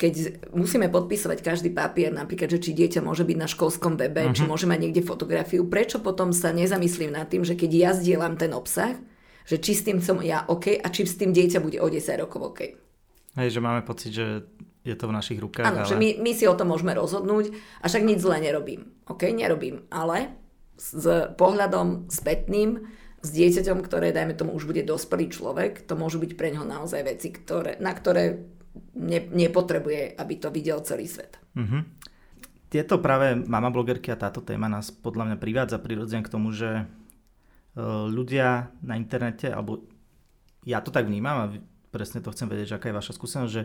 [0.00, 4.32] keď musíme podpísať každý papier, napríklad, že či dieťa môže byť na školskom webe, uh-huh.
[4.32, 4.48] či mhm.
[4.48, 8.56] môže mať niekde fotografiu, prečo potom sa nezamyslím nad tým, že keď ja zdieľam ten
[8.56, 8.96] obsah,
[9.44, 12.00] že či s tým som ja OK a či s tým dieťa bude o 10
[12.16, 12.60] rokov OK.
[13.36, 14.48] Hej, že máme pocit, že
[14.80, 15.68] je to v našich rukách.
[15.68, 15.90] Áno, ale...
[15.92, 17.52] že my, my si o tom môžeme rozhodnúť
[17.84, 18.88] a však nič zle nerobím.
[19.04, 20.32] OK, nerobím, ale
[20.80, 21.04] s
[21.36, 22.80] pohľadom spätným,
[23.20, 27.04] s dieťaťom, ktoré, dajme tomu, už bude dospelý človek, to môžu byť pre ňoho naozaj
[27.04, 28.40] veci, ktoré, na ktoré
[28.96, 31.36] ne, nepotrebuje, aby to videl celý svet.
[31.52, 31.82] Mm-hmm.
[32.70, 36.70] Tieto práve mama blogerky a táto téma nás podľa mňa privádza prirodzene k tomu, že
[36.80, 36.84] e,
[38.08, 39.84] ľudia na internete, alebo
[40.62, 41.52] ja to tak vnímam a
[41.90, 43.62] presne to chcem vedieť, že aká je vaša skúsenosť, že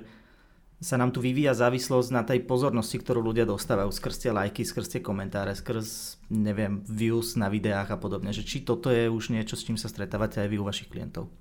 [0.83, 4.87] sa nám tu vyvíja závislosť na tej pozornosti, ktorú ľudia dostávajú skrz tie lajky, skrz
[4.97, 8.35] tie komentáre, skrz, neviem, views na videách a podobne.
[8.35, 11.31] Že či toto je už niečo, s čím sa stretávate aj vy u vašich klientov?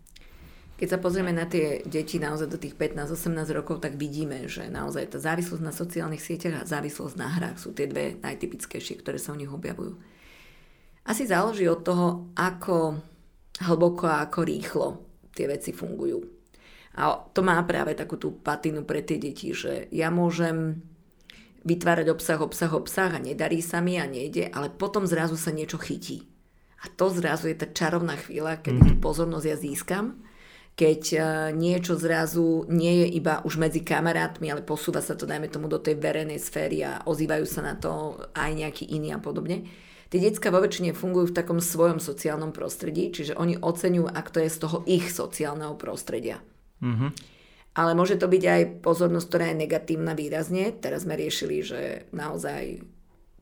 [0.75, 5.15] Keď sa pozrieme na tie deti naozaj do tých 15-18 rokov, tak vidíme, že naozaj
[5.15, 9.31] tá závislosť na sociálnych sieťach a závislosť na hrách sú tie dve najtypickejšie, ktoré sa
[9.31, 9.95] u nich objavujú.
[11.07, 12.99] Asi záleží od toho, ako
[13.63, 14.87] hlboko a ako rýchlo
[15.31, 16.34] tie veci fungujú.
[16.95, 20.83] A to má práve takú tú patinu pre tie deti, že ja môžem
[21.67, 25.81] vytvárať obsah, obsah, obsah a nedarí sa mi a nejde, ale potom zrazu sa niečo
[25.81, 26.29] chytí.
[26.85, 29.01] A to zrazu je tá čarovná chvíľa, kedy mm-hmm.
[29.01, 30.07] tú pozornosť ja získam
[30.75, 31.19] keď e,
[31.55, 35.79] niečo zrazu nie je iba už medzi kamarátmi, ale posúva sa to, dajme tomu, do
[35.79, 39.71] tej verejnej sféry a ozývajú sa na to aj nejakí iní a podobne.
[40.11, 44.43] Tie detská vo väčšine fungujú v takom svojom sociálnom prostredí, čiže oni oceňujú, ak to
[44.43, 46.43] je z toho ich sociálneho prostredia.
[46.85, 47.11] Mm-hmm.
[47.75, 50.71] Ale môže to byť aj pozornosť, ktorá je negatívna výrazne.
[50.71, 52.87] Teraz sme riešili, že naozaj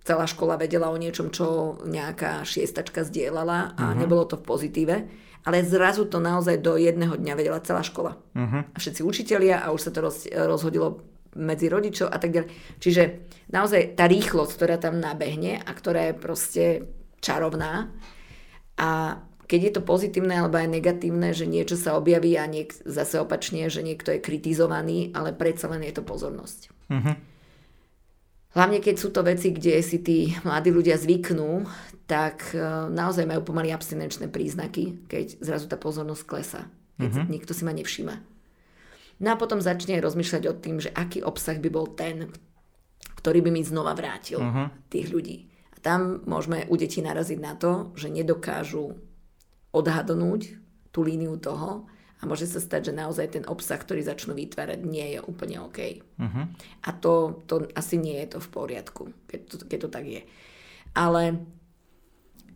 [0.02, 3.98] celá škola vedela o niečom, čo nejaká šiestačka zdieľala a uh-huh.
[3.98, 4.96] nebolo to v pozitíve.
[5.42, 8.14] Ale zrazu to naozaj do jedného dňa vedela celá škola.
[8.14, 8.62] Uh-huh.
[8.62, 11.02] A všetci učitelia a už sa to roz, rozhodilo
[11.34, 12.48] medzi rodičov a tak ďalej.
[12.78, 13.02] Čiže
[13.50, 16.64] naozaj tá rýchlosť, ktorá tam nabehne a ktorá je proste
[17.20, 17.90] čarovná
[18.78, 19.20] a
[19.52, 23.68] keď je to pozitívne alebo aj negatívne, že niečo sa objaví a niek- zase opačne,
[23.68, 26.72] že niekto je kritizovaný, ale predsa len je to pozornosť.
[26.88, 27.12] Uh-huh.
[28.56, 31.68] Hlavne keď sú to veci, kde si tí mladí ľudia zvyknú,
[32.08, 32.64] tak e,
[32.96, 36.64] naozaj majú pomaly abstinenčné príznaky, keď zrazu tá pozornosť klesá.
[36.96, 37.28] Keď uh-huh.
[37.28, 38.14] nikto si ma nevšíma.
[39.20, 42.32] No a potom začne rozmýšľať o tým, že aký obsah by bol ten,
[43.20, 44.72] ktorý by mi znova vrátil uh-huh.
[44.88, 45.52] tých ľudí.
[45.72, 48.96] A tam môžeme u detí naraziť na to, že nedokážu
[49.72, 50.60] odhadnúť
[50.92, 51.88] tú líniu toho,
[52.22, 56.06] a môže sa stať, že naozaj ten obsah, ktorý začnú vytvárať, nie je úplne OK.
[56.22, 56.46] Uh-huh.
[56.86, 60.22] A to, to asi nie je to v poriadku, keď to, keď to tak je.
[60.94, 61.42] Ale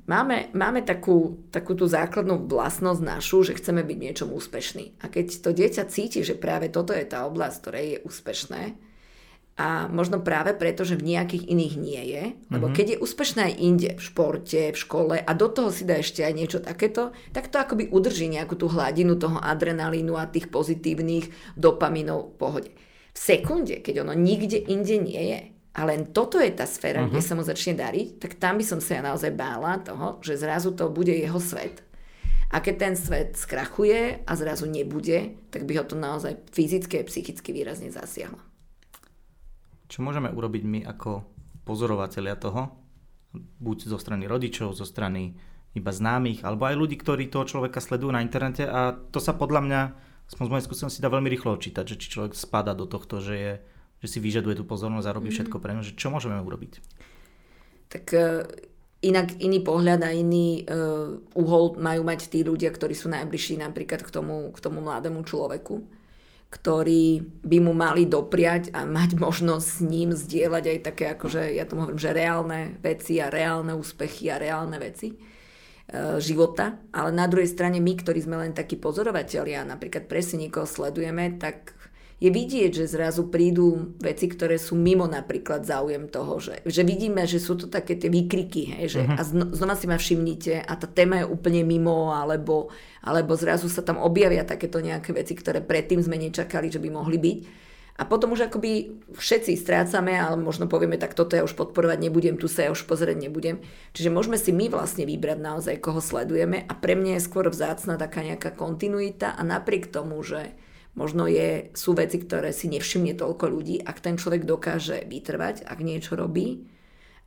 [0.06, 5.02] máme, máme takú, takú tú základnú vlastnosť našu, že chceme byť niečom úspešný.
[5.02, 8.62] A keď to dieťa cíti, že práve toto je tá oblasť, ktorej je úspešné,
[9.56, 12.24] a možno práve preto, že v nejakých iných nie je.
[12.52, 12.76] Lebo mm-hmm.
[12.76, 16.20] keď je úspešná aj inde, v športe, v škole a do toho si dá ešte
[16.20, 21.56] aj niečo takéto, tak to akoby udrží nejakú tú hladinu toho adrenalínu a tých pozitívnych
[21.56, 22.70] dopaminov v pohode.
[23.16, 25.40] V sekunde, keď ono nikde inde nie je,
[25.76, 27.12] a len toto je tá sféra, uh-huh.
[27.12, 27.28] kde mhm.
[27.28, 30.72] sa mu začne dariť, tak tam by som sa ja naozaj bála toho, že zrazu
[30.72, 31.84] to bude jeho svet.
[32.48, 37.08] A keď ten svet skrachuje a zrazu nebude, tak by ho to naozaj fyzicky a
[37.08, 38.45] psychicky výrazne zasiahlo.
[39.86, 41.22] Čo môžeme urobiť my ako
[41.66, 42.74] pozorovatelia toho,
[43.36, 45.36] buď zo strany rodičov, zo strany
[45.76, 49.60] iba známych, alebo aj ľudí, ktorí toho človeka sledujú na internete a to sa podľa
[49.60, 49.80] mňa,
[50.32, 53.34] aspoň z mojej skúsenosti, dá veľmi rýchlo očítať, že či človek spada do tohto, že,
[53.36, 53.52] je,
[54.00, 55.36] že si vyžaduje tú pozornosť a robí mm-hmm.
[55.52, 56.80] všetko pre ňu, že čo môžeme urobiť?
[57.92, 58.48] Tak uh,
[59.04, 64.00] inak iný pohľad a iný uh, uhol majú mať tí ľudia, ktorí sú najbližší napríklad
[64.00, 66.05] k tomu, k tomu mladému človeku
[66.46, 71.66] ktorí by mu mali dopriať a mať možnosť s ním zdieľať aj také, akože ja
[71.66, 75.16] tomu hovorím, že reálne veci a reálne úspechy a reálne veci e,
[76.22, 76.78] života.
[76.94, 81.74] Ale na druhej strane my, ktorí sme len takí pozorovatelia, napríklad presne niekoho sledujeme, tak
[82.16, 87.28] je vidieť, že zrazu prídu veci, ktoré sú mimo napríklad záujem toho, že, že vidíme,
[87.28, 89.20] že sú to také tie výkriky, hej, že uh-huh.
[89.20, 92.72] a zno, znova si ma všimnite a tá téma je úplne mimo, alebo,
[93.04, 97.20] alebo zrazu sa tam objavia takéto nejaké veci, ktoré predtým sme nečakali, že by mohli
[97.20, 97.38] byť.
[97.96, 102.36] A potom už akoby všetci strácame, ale možno povieme, tak toto ja už podporovať nebudem,
[102.36, 103.64] tu sa ja už pozrieť nebudem.
[103.96, 107.96] Čiže môžeme si my vlastne vybrať naozaj, koho sledujeme a pre mňa je skôr vzácna
[107.96, 110.52] taká nejaká kontinuita a napriek tomu, že
[110.96, 115.78] Možno je, sú veci, ktoré si nevšimne toľko ľudí, ak ten človek dokáže vytrvať, ak
[115.84, 116.72] niečo robí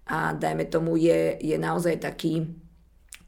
[0.10, 2.50] a dajme tomu je, je naozaj taký,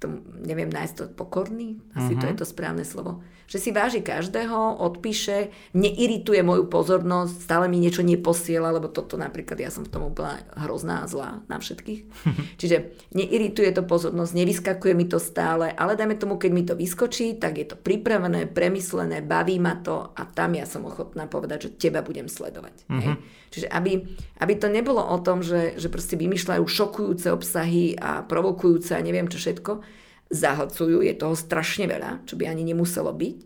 [0.01, 0.09] to,
[0.41, 2.21] neviem nájsť to pokorný, asi uh-huh.
[2.21, 2.41] to je mhm.
[2.41, 3.21] to správne slovo,
[3.51, 9.59] že si váži každého, odpíše, neirituje moju pozornosť, stále mi niečo neposiela, lebo toto napríklad
[9.59, 11.99] ja som v tom úplne hrozná a zlá na všetkých.
[12.63, 17.35] Čiže neirituje to pozornosť, nevyskakuje mi to stále, ale dajme tomu, keď mi to vyskočí,
[17.35, 21.75] tak je to pripravené, premyslené, baví ma to a tam ja som ochotná povedať, že
[21.75, 22.87] teba budem sledovať.
[22.87, 23.03] Uh-huh.
[23.03, 23.13] Hej?
[23.51, 23.99] Čiže aby,
[24.39, 29.27] aby to nebolo o tom, že, že proste vymýšľajú šokujúce obsahy a provokujúce a neviem
[29.27, 29.83] čo všetko,
[30.31, 33.37] zahlcujú, je toho strašne veľa, čo by ani nemuselo byť.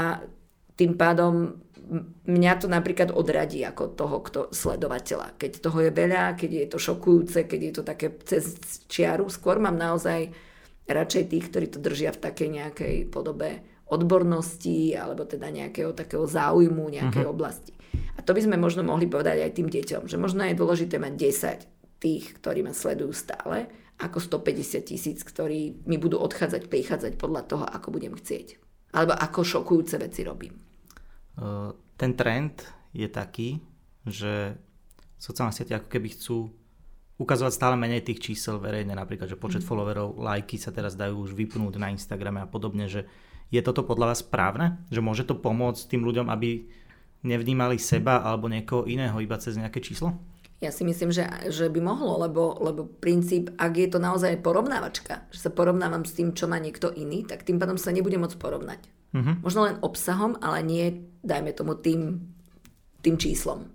[0.00, 0.24] A
[0.74, 1.60] tým pádom
[2.28, 5.40] mňa to napríklad odradí ako toho kto, sledovateľa.
[5.40, 8.56] Keď toho je veľa, keď je to šokujúce, keď je to také cez
[8.88, 10.28] čiaru, skôr mám naozaj
[10.88, 16.92] radšej tých, ktorí to držia v takej nejakej podobe odbornosti alebo teda nejakého takého záujmu
[16.92, 17.34] nejakej uh-huh.
[17.36, 17.72] oblasti.
[18.16, 21.12] A to by sme možno mohli povedať aj tým deťom, že možno je dôležité mať
[21.16, 27.42] 10 tých, ktorí ma sledujú stále ako 150 tisíc, ktorí mi budú odchádzať, prichádzať podľa
[27.50, 28.58] toho, ako budem chcieť.
[28.94, 30.54] Alebo ako šokujúce veci robím.
[31.98, 32.62] Ten trend
[32.94, 33.58] je taký,
[34.06, 34.54] že
[35.18, 36.50] sociálne siete ako keby chcú
[37.18, 39.68] ukazovať stále menej tých čísel verejne, napríklad, že počet mm.
[39.68, 43.10] followerov, lajky sa teraz dajú už vypnúť na Instagrame a podobne, že
[43.50, 44.78] je toto podľa vás správne?
[44.94, 46.70] Že môže to pomôcť tým ľuďom, aby
[47.26, 50.14] nevnímali seba alebo niekoho iného iba cez nejaké číslo?
[50.58, 51.22] Ja si myslím, že,
[51.54, 56.18] že by mohlo, lebo, lebo princíp, ak je to naozaj porovnávačka, že sa porovnávam s
[56.18, 58.82] tým, čo má niekto iný, tak tým pádom sa nebude môcť porovnať.
[59.14, 59.38] Uh-huh.
[59.38, 62.26] Možno len obsahom, ale nie, dajme tomu, tým,
[63.06, 63.70] tým číslom.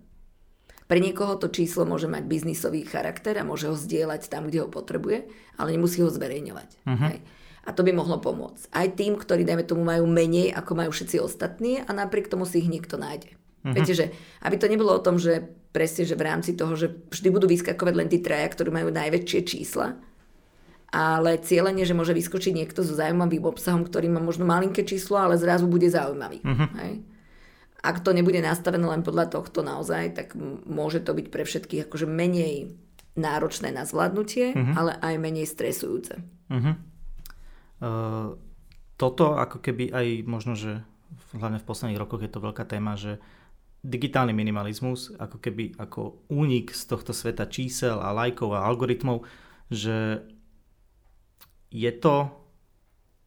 [0.83, 4.69] Pre niekoho to číslo môže mať biznisový charakter a môže ho zdieľať tam, kde ho
[4.69, 6.69] potrebuje, ale nemusí ho zverejňovať.
[6.83, 7.09] Uh-huh.
[7.15, 7.23] Hej.
[7.63, 8.75] A to by mohlo pomôcť.
[8.75, 12.59] Aj tým, ktorí, dajme tomu, majú menej, ako majú všetci ostatní a napriek tomu si
[12.59, 13.39] ich niekto nájde.
[13.63, 13.73] Uh-huh.
[13.73, 14.05] Viete, že
[14.43, 15.39] aby to nebolo o tom, že
[15.71, 19.39] presne, že v rámci toho, že vždy budú vyskakovať len tí traja, ktorí majú najväčšie
[19.47, 19.97] čísla,
[20.93, 25.41] ale cieľenie, že môže vyskočiť niekto so zaujímavým obsahom, ktorý má možno malinké číslo, ale
[25.41, 26.45] zrazu bude zaujímavý.
[26.45, 26.69] Uh-huh.
[26.83, 27.01] Hej?
[27.81, 30.37] Ak to nebude nastavené len podľa tohto naozaj, tak
[30.69, 32.77] môže to byť pre všetkých akože menej
[33.17, 34.73] náročné na zvládnutie, uh-huh.
[34.77, 36.21] ale aj menej stresujúce.
[36.53, 36.77] Uh-huh.
[37.81, 38.37] Uh,
[38.95, 40.85] toto ako keby aj možno, že
[41.33, 43.17] hlavne v posledných rokoch je to veľká téma, že
[43.83, 49.27] digitálny minimalizmus ako keby ako únik z tohto sveta čísel a lajkov a algoritmov,
[49.67, 50.23] že
[51.67, 52.31] je to,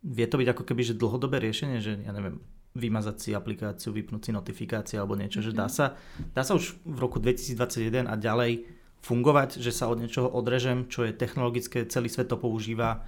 [0.01, 2.41] vie to byť ako keby, že dlhodobé riešenie, že ja neviem,
[2.73, 5.57] vymazať si aplikáciu, vypnúť si notifikácie alebo niečo, mm-hmm.
[5.57, 5.75] že dá mhm.
[5.75, 5.87] sa,
[6.33, 8.65] dá sa už v roku 2021 a ďalej
[9.05, 13.05] fungovať, že sa od niečoho odrežem, čo je technologické, celý svet to používa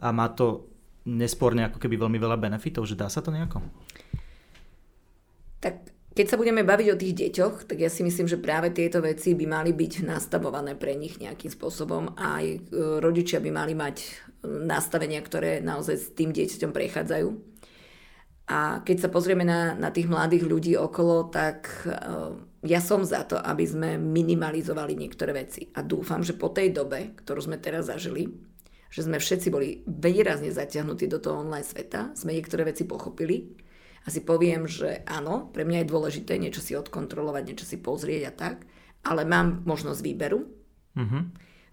[0.00, 0.68] a má to
[1.06, 3.62] nesporne ako keby veľmi veľa benefitov, že dá sa to nejako?
[5.62, 9.04] Tak keď sa budeme baviť o tých deťoch, tak ja si myslím, že práve tieto
[9.04, 12.58] veci by mali byť nastavované pre nich nejakým spôsobom a aj e,
[13.04, 14.06] rodičia by mali mať e,
[14.64, 17.28] nastavenia, ktoré naozaj s tým dieťaťom prechádzajú.
[18.48, 22.30] A keď sa pozrieme na, na tých mladých ľudí okolo, tak uh,
[22.62, 25.66] ja som za to, aby sme minimalizovali niektoré veci.
[25.74, 28.38] A dúfam, že po tej dobe, ktorú sme teraz zažili,
[28.86, 33.65] že sme všetci boli výrazne zatiahnutí do toho online sveta, sme niektoré veci pochopili
[34.06, 38.22] a si poviem, že áno, pre mňa je dôležité niečo si odkontrolovať, niečo si pozrieť
[38.30, 38.56] a tak,
[39.02, 40.46] ale mám možnosť výberu.
[40.94, 41.22] Mm-hmm.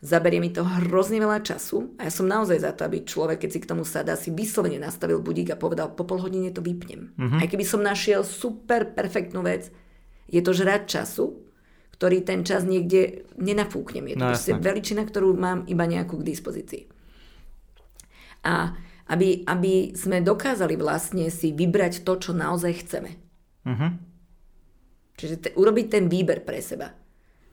[0.03, 3.49] Zaberie mi to hrozne veľa času a ja som naozaj za to, aby človek, keď
[3.53, 7.15] si k tomu sadá, si vyslovene nastavil budík a povedal, po pol hodine to vypnem.
[7.15, 7.39] Mm-hmm.
[7.39, 9.71] Aj keby som našiel super perfektnú vec,
[10.27, 11.38] je to žrať času,
[11.93, 14.11] ktorý ten čas niekde nenafúknem.
[14.11, 16.84] Je to no, proste veličina, ktorú mám iba nejakú k dispozícii.
[18.43, 18.75] A
[19.07, 23.11] aby, aby sme dokázali vlastne si vybrať to, čo naozaj chceme.
[23.67, 23.91] Uh-huh.
[25.19, 26.95] Čiže te, urobiť ten výber pre seba.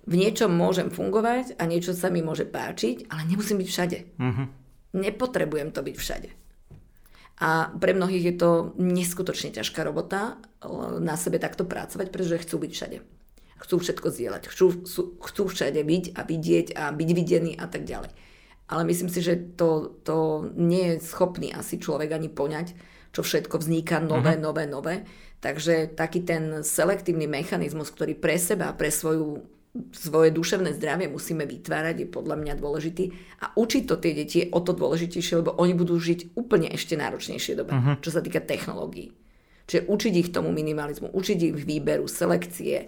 [0.06, 3.98] V niečom môžem fungovať a niečo sa mi môže páčiť, ale nemusím byť všade.
[4.18, 4.46] Uh-huh.
[4.94, 6.30] Nepotrebujem to byť všade.
[7.40, 10.36] A pre mnohých je to neskutočne ťažká robota
[11.00, 12.98] na sebe takto pracovať, pretože chcú byť všade.
[13.60, 14.84] Chcú všetko zdieľať, chcú,
[15.20, 18.12] chcú všade byť a vidieť a byť videný a tak ďalej
[18.70, 22.72] ale myslím si, že to, to nie je schopný asi človek ani poňať,
[23.10, 24.46] čo všetko vzniká nové, uh-huh.
[24.46, 24.94] nové, nové.
[25.42, 29.42] Takže taký ten selektívny mechanizmus, ktorý pre seba, pre svoju,
[29.90, 33.10] svoje duševné zdravie musíme vytvárať, je podľa mňa dôležitý.
[33.42, 36.94] A učiť to tie deti je o to dôležitejšie, lebo oni budú žiť úplne ešte
[36.94, 37.98] náročnejšie dobe, uh-huh.
[37.98, 39.10] čo sa týka technológií.
[39.66, 42.86] Čiže učiť ich tomu minimalizmu, učiť ich výberu, selekcie,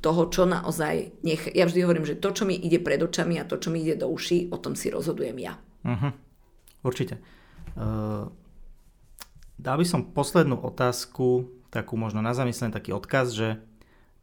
[0.00, 1.24] toho, čo naozaj...
[1.26, 3.84] Nech, ja vždy hovorím, že to, čo mi ide pred očami a to, čo mi
[3.84, 5.58] ide do uší, o tom si rozhodujem ja.
[5.84, 6.12] Uh-huh.
[6.84, 7.20] Určite.
[7.74, 8.30] Uh,
[9.60, 13.58] dal by som poslednú otázku, takú možno na zamyslenie, taký odkaz, že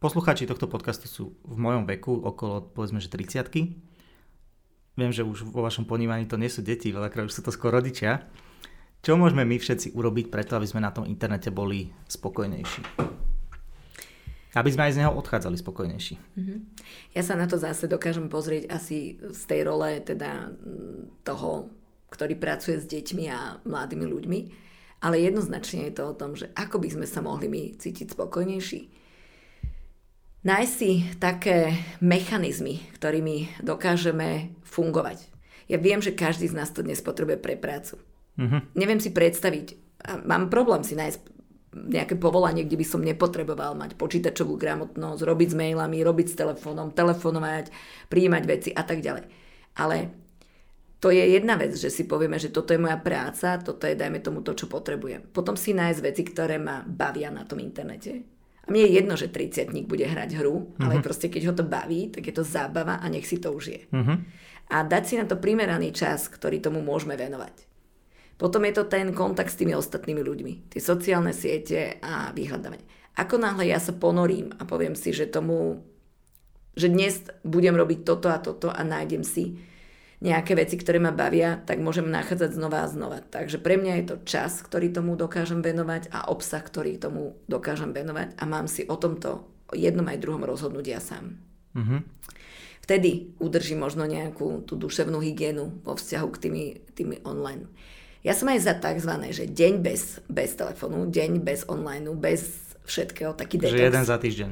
[0.01, 3.91] poslucháči tohto podcastu sú v mojom veku, okolo povedzme, že 30
[4.99, 7.79] Viem, že už vo vašom ponímaní to nie sú deti, veľakrát už sú to skoro
[7.79, 8.27] rodičia.
[9.01, 12.81] Čo môžeme my všetci urobiť preto, aby sme na tom internete boli spokojnejší?
[14.51, 16.15] Aby sme aj z neho odchádzali spokojnejší.
[16.19, 16.57] Mm-hmm.
[17.15, 21.71] Ja sa na to zase dokážem pozrieť asi z tej role teda mm, toho,
[22.11, 24.39] ktorý pracuje s deťmi a mladými ľuďmi.
[25.01, 28.81] Ale jednoznačne je to o tom, že ako by sme sa mohli my cítiť spokojnejší.
[30.41, 35.31] Nájsť si také mechanizmy, ktorými dokážeme fungovať.
[35.71, 38.01] Ja viem, že každý z nás to dnes potrebuje pre prácu.
[38.35, 38.61] Mm-hmm.
[38.75, 39.67] Neviem si predstaviť,
[40.01, 41.30] a mám problém si nájsť
[41.71, 46.91] nejaké povolanie, kde by som nepotreboval mať počítačovú gramotnosť, robiť s mailami, robiť s telefónom,
[46.91, 47.71] telefonovať,
[48.11, 49.23] prijímať veci a tak ďalej.
[49.79, 50.11] Ale
[51.01, 54.19] to je jedna vec, že si povieme, že toto je moja práca, toto je, dajme
[54.19, 55.31] tomu, to, čo potrebujem.
[55.31, 58.21] Potom si nájsť veci, ktoré ma bavia na tom internete.
[58.61, 60.83] A mne je jedno, že 30 bude hrať hru, uh-huh.
[60.85, 61.03] ale mhm.
[61.07, 63.89] proste keď ho to baví, tak je to zábava a nech si to užije.
[63.89, 64.21] Uh-huh.
[64.71, 67.70] A dať si na to primeraný čas, ktorý tomu môžeme venovať.
[68.41, 72.81] Potom je to ten kontakt s tými ostatnými ľuďmi, tie sociálne siete a vyhľadávanie.
[73.13, 75.85] Ako náhle ja sa ponorím a poviem si, že tomu,
[76.73, 79.61] že dnes budem robiť toto a toto a nájdem si
[80.25, 83.21] nejaké veci, ktoré ma bavia, tak môžem nachádzať znova a znova.
[83.21, 87.93] Takže pre mňa je to čas, ktorý tomu dokážem venovať a obsah, ktorý tomu dokážem
[87.93, 91.37] venovať a mám si o tomto jednom aj druhom rozhodnúť ja sám.
[91.77, 92.01] Mm-hmm.
[92.89, 96.65] Vtedy udržím možno nejakú tú duševnú hygienu vo vzťahu k tými,
[96.97, 97.69] tými online.
[98.21, 99.13] Ja som aj za tzv.
[99.33, 103.77] že deň bez, bez telefónu, deň bez online, bez všetkého, taký detox.
[103.77, 104.49] Že jeden za týždeň.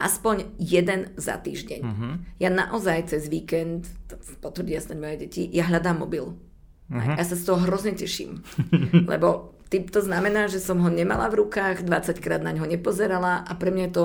[0.00, 1.80] Aspoň jeden za týždeň.
[1.84, 2.16] Uh-huh.
[2.40, 3.84] Ja naozaj cez víkend,
[4.40, 6.32] potvrdia sa moje deti, ja hľadám mobil.
[6.88, 7.14] Uh-huh.
[7.20, 8.40] Ja sa z toho hrozne teším,
[9.12, 13.52] lebo to znamená, že som ho nemala v rukách, 20 krát na ňo nepozerala a
[13.54, 14.04] pre mňa je to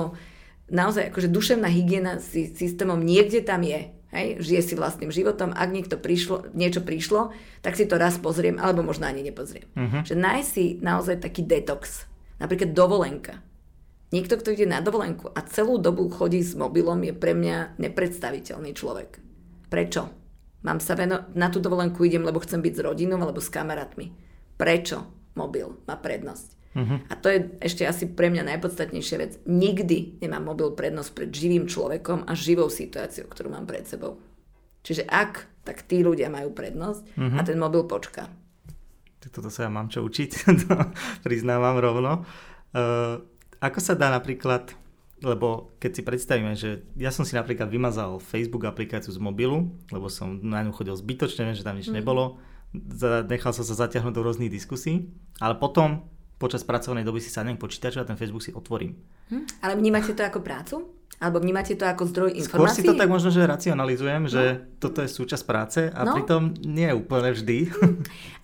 [0.70, 3.95] naozaj akože duševná hygiena si systémom niekde tam je.
[4.14, 8.56] Hej, žije si vlastným životom, ak niekto prišlo, niečo prišlo, tak si to raz pozriem,
[8.56, 9.66] alebo možno ani nepozriem.
[9.74, 10.06] Uh-huh.
[10.06, 12.06] Že nájsť si naozaj taký detox.
[12.38, 13.42] Napríklad dovolenka.
[14.14, 18.70] Niekto, kto ide na dovolenku a celú dobu chodí s mobilom, je pre mňa nepredstaviteľný
[18.72, 19.18] človek.
[19.66, 20.08] Prečo?
[20.62, 24.14] Mám sa veno- na tú dovolenku idem, lebo chcem byť s rodinou alebo s kamarátmi.
[24.54, 25.04] Prečo
[25.34, 26.55] mobil má prednosť?
[26.76, 27.00] Uh-huh.
[27.08, 29.32] A to je ešte asi pre mňa najpodstatnejšia vec.
[29.48, 34.20] Nikdy nemá mobil prednosť pred živým človekom a živou situáciou, ktorú mám pred sebou.
[34.84, 37.40] Čiže ak, tak tí ľudia majú prednosť uh-huh.
[37.40, 38.28] a ten mobil počká.
[39.24, 40.52] Tak toto sa ja mám čo učiť,
[41.26, 42.28] priznávam rovno.
[42.76, 43.24] Uh,
[43.56, 44.76] ako sa dá napríklad,
[45.24, 50.12] lebo keď si predstavíme, že ja som si napríklad vymazal Facebook aplikáciu z mobilu, lebo
[50.12, 51.96] som na ňu chodil zbytočne, viem, že tam nič mm.
[51.96, 52.36] nebolo,
[53.26, 55.08] nechal som sa zaťahnuť do rôznych diskusí,
[55.40, 56.04] ale potom
[56.36, 58.92] počas pracovnej doby si sadnem k počítaču a ten Facebook si otvorím.
[59.32, 59.64] Hm?
[59.64, 60.76] Ale vnímate to ako prácu?
[61.16, 62.84] Alebo vnímate to ako zdroj informácií?
[62.84, 64.28] Skôr si to tak možno, že racionalizujem, no.
[64.28, 66.12] že toto je súčasť práce a no.
[66.12, 67.72] pritom nie úplne vždy.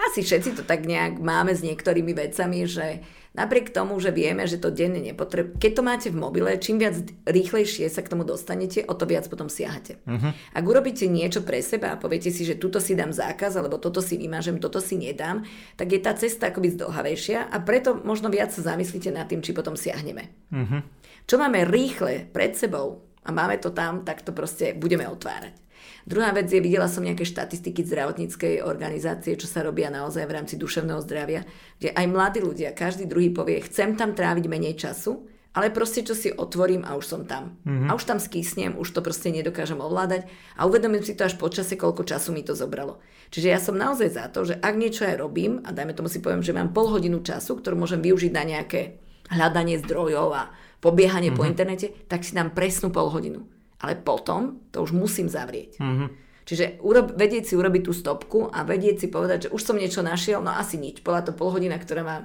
[0.09, 4.61] Asi všetci to tak nejak máme s niektorými vecami, že Napriek tomu, že vieme, že
[4.61, 8.85] to denne nepotrebujeme, keď to máte v mobile, čím viac rýchlejšie sa k tomu dostanete,
[8.85, 9.97] o to viac potom siahate.
[10.05, 10.37] Uh-huh.
[10.53, 14.05] Ak urobíte niečo pre seba a poviete si, že tuto si dám zákaz, alebo toto
[14.05, 15.49] si vymážem, toto si nedám,
[15.80, 19.57] tak je tá cesta akoby zdlhavejšia a preto možno viac sa zamyslíte nad tým, či
[19.57, 20.28] potom siahneme.
[20.53, 20.85] Uh-huh.
[21.24, 25.57] Čo máme rýchle pred sebou a máme to tam, tak to proste budeme otvárať.
[26.03, 30.55] Druhá vec je, videla som nejaké štatistiky zdravotníckej organizácie, čo sa robia naozaj v rámci
[30.59, 31.47] duševného zdravia,
[31.79, 35.23] kde aj mladí ľudia, každý druhý povie, chcem tam tráviť menej času,
[35.53, 37.61] ale proste čo si otvorím a už som tam.
[37.63, 37.89] Mm-hmm.
[37.93, 40.27] A už tam skýsnem, už to proste nedokážem ovládať
[40.57, 42.99] a uvedomím si to až počase, koľko času mi to zobralo.
[43.31, 46.25] Čiže ja som naozaj za to, že ak niečo aj robím, a dajme tomu si
[46.25, 48.99] poviem, že mám pol hodinu času, ktorú môžem využiť na nejaké
[49.29, 50.43] hľadanie zdrojov a
[50.81, 51.39] pobiehanie mm-hmm.
[51.39, 51.51] po mhm.
[51.53, 53.45] internete, tak si dám presnú pol hodinu
[53.83, 55.83] ale potom to už musím zavrieť.
[55.83, 56.09] Mm-hmm.
[56.43, 60.03] Čiže urob, vedieť si urobiť tú stopku a vedieť si povedať, že už som niečo
[60.03, 61.03] našiel, no asi nič.
[61.03, 62.16] Bola to pol hodina, ktorá ma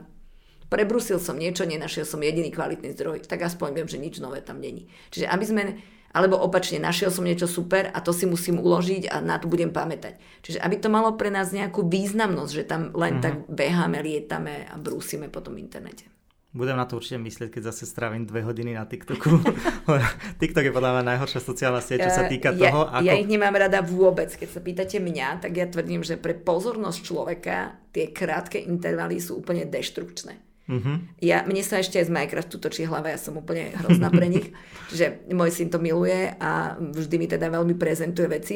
[0.73, 4.57] prebrusil som niečo, nenašiel som jediný kvalitný zdroj, tak aspoň viem, že nič nové tam
[4.57, 4.89] není.
[5.13, 5.63] Čiže aby sme,
[6.11, 9.69] alebo opačne, našiel som niečo super a to si musím uložiť a na to budem
[9.69, 10.17] pamätať.
[10.43, 13.25] Čiže aby to malo pre nás nejakú významnosť, že tam len mm-hmm.
[13.25, 16.16] tak beháme, lietame a brúsime po tom internete.
[16.55, 19.43] Budem na to určite myslieť, keď zase strávim dve hodiny na TikToku.
[20.41, 23.03] TikTok je podľa mňa najhoršia sociálna sieť, čo sa týka ja, toho, ako...
[23.03, 24.31] Ja ich nemám rada vôbec.
[24.31, 29.43] Keď sa pýtate mňa, tak ja tvrdím, že pre pozornosť človeka tie krátke intervaly sú
[29.43, 30.47] úplne deštrukčné.
[30.67, 30.99] Uh-huh.
[31.23, 34.51] Ja, mne sa ešte aj z Minecraftu točí hlava, ja som úplne hrozná pre nich.
[34.91, 38.55] Čiže môj syn to miluje a vždy mi teda veľmi prezentuje veci.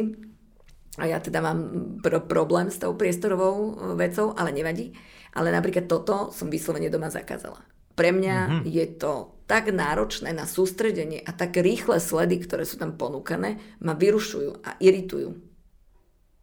[0.99, 1.59] A ja teda mám
[2.03, 4.91] pr- problém s tou priestorovou vecou, ale nevadí.
[5.31, 7.70] Ale napríklad toto som vyslovene doma zakázala.
[7.95, 8.63] Pre mňa mm-hmm.
[8.67, 9.13] je to
[9.45, 14.79] tak náročné na sústredenie a tak rýchle sledy, ktoré sú tam ponúkané, ma vyrušujú a
[14.79, 15.35] iritujú.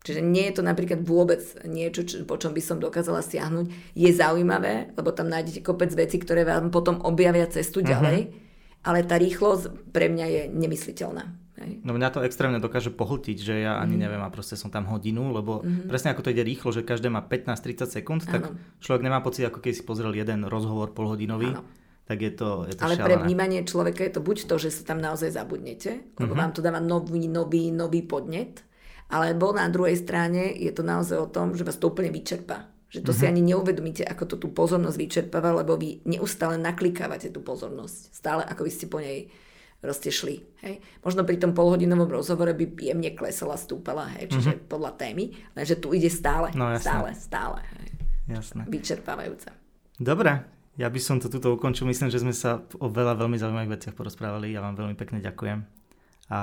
[0.05, 3.97] Čiže nie je to napríklad vôbec niečo, čo, po čom by som dokázala stiahnuť.
[3.97, 7.93] Je zaujímavé, lebo tam nájdete kopec veci, ktoré vám potom objavia cestu mm-hmm.
[7.93, 8.19] ďalej,
[8.85, 11.48] ale tá rýchlosť pre mňa je nemysliteľná.
[11.59, 11.83] Hej.
[11.83, 14.03] No mňa to extrémne dokáže pohltiť, že ja ani mm.
[14.07, 15.91] neviem a proste som tam hodinu, lebo mm.
[15.91, 18.33] presne ako to ide rýchlo, že každé má 15-30 sekúnd, ano.
[18.33, 18.43] tak
[18.79, 21.51] človek nemá pocit, ako keď si pozrel jeden rozhovor polhodinový.
[21.51, 21.67] Ano.
[22.09, 23.05] Tak je to, je to Ale šialené.
[23.05, 26.41] pre vnímanie človeka je to buď to, že sa tam naozaj zabudnete, lebo mm-hmm.
[26.41, 28.65] vám to dáva nový, nový, nový podnet,
[29.13, 32.65] alebo na druhej strane je to naozaj o tom, že vás to úplne vyčerpá.
[32.89, 33.21] Že to mm-hmm.
[33.21, 33.31] si mhm.
[33.37, 38.17] ani neuvedomíte, ako to tú pozornosť vyčerpáva, lebo vy neustále naklikávate tú pozornosť.
[38.17, 39.29] Stále ako by ste po nej
[39.79, 40.43] proste šli.
[40.63, 40.83] Hej.
[41.03, 44.71] Možno pri tom polhodinovom rozhovore by jemne klesala, stúpala, hej, čiže mm-hmm.
[44.71, 45.25] podľa témy,
[45.55, 47.63] lenže tu ide stále, no, stále, stále.
[47.79, 47.89] Hej.
[48.29, 48.63] Jasné.
[48.69, 49.49] Vyčerpávajúce.
[49.97, 50.45] Dobre,
[50.79, 51.89] ja by som to tuto ukončil.
[51.89, 54.55] Myslím, že sme sa o veľa veľmi zaujímavých veciach porozprávali.
[54.55, 55.67] Ja vám veľmi pekne ďakujem.
[56.31, 56.41] A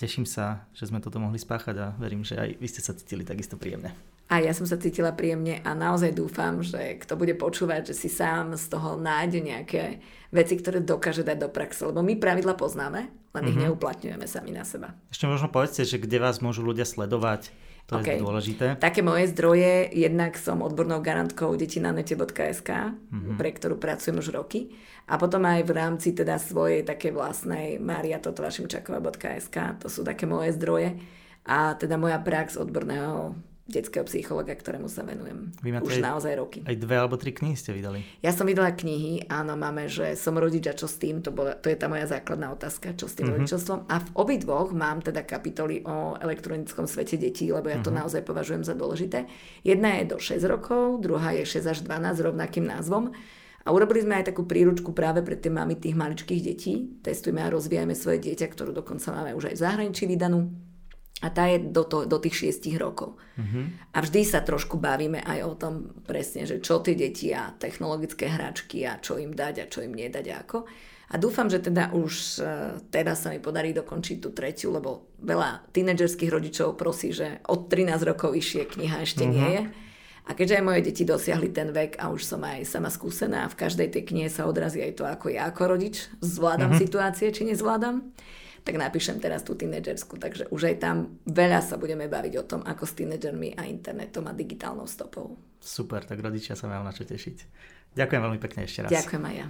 [0.00, 3.26] teším sa, že sme toto mohli spáchať a verím, že aj vy ste sa cítili
[3.26, 3.92] takisto príjemne.
[4.30, 8.06] A ja som sa cítila príjemne a naozaj dúfam, že kto bude počúvať, že si
[8.06, 9.98] sám z toho nájde nejaké
[10.30, 11.82] veci, ktoré dokáže dať do praxe.
[11.82, 13.50] Lebo my pravidla poznáme, len mm-hmm.
[13.50, 13.62] ich mhm.
[13.66, 14.94] neuplatňujeme sami na seba.
[15.10, 17.50] Ešte možno povedzte, že kde vás môžu ľudia sledovať.
[17.90, 18.14] To okay.
[18.14, 18.66] je dôležité.
[18.78, 23.34] Také moje zdroje, jednak som odbornou garantkou detinanete.sk, mm-hmm.
[23.34, 24.70] pre ktorú pracujem už roky.
[25.10, 31.02] A potom aj v rámci teda svojej také vlastnej mariatotovašimčakova.sk, to sú také moje zdroje.
[31.50, 36.32] A teda moja prax odborného detského psychologa, ktorému sa venujem Vy máte už aj, naozaj
[36.36, 36.58] roky.
[36.66, 38.02] Aj dve alebo tri knihy ste vydali.
[38.20, 41.54] Ja som vydala knihy, áno, máme, že som rodič a čo s tým, to, bola,
[41.54, 43.46] to je tá moja základná otázka, čo s tým mm-hmm.
[43.46, 43.78] rodičovstvom.
[43.86, 47.98] A v obidvoch mám teda kapitoly o elektronickom svete detí, lebo ja to mm-hmm.
[48.02, 49.30] naozaj považujem za dôležité.
[49.62, 53.14] Jedna je do 6 rokov, druhá je 6 až 12 s rovnakým názvom.
[53.60, 56.96] A urobili sme aj takú príručku práve pre tie mamy tých maličkých detí.
[57.04, 60.69] Testujeme a rozvíjame svoje dieťa, ktorú dokonca máme už aj v zahraničí vydanú.
[61.20, 63.20] A tá je do, to, do tých šiestich rokov.
[63.36, 63.68] Uh-huh.
[63.92, 65.74] A vždy sa trošku bavíme aj o tom
[66.08, 69.92] presne, že čo tie deti a technologické hračky a čo im dať a čo im
[69.92, 70.64] nedať a ako.
[71.10, 75.68] A dúfam, že teda už uh, teraz sa mi podarí dokončiť tú tretiu, lebo veľa
[75.74, 79.34] tínedžerských rodičov prosí, že od 13 rokov vyššie kniha ešte uh-huh.
[79.34, 79.62] nie je.
[80.30, 83.58] A keďže aj moje deti dosiahli ten vek a už som aj sama skúsená, v
[83.66, 86.82] každej tej knihe sa odrazí aj to, ako ja ako rodič zvládam uh-huh.
[86.86, 88.14] situácie, či nezvládam,
[88.60, 90.20] tak napíšem teraz tú tínedžerskú.
[90.20, 94.28] Takže už aj tam veľa sa budeme baviť o tom, ako s tínedžermi a internetom
[94.28, 95.36] a digitálnou stopou.
[95.60, 97.36] Super, tak rodičia sa majú na čo tešiť.
[97.96, 98.90] Ďakujem veľmi pekne ešte raz.
[98.92, 99.46] Ďakujem aj ja.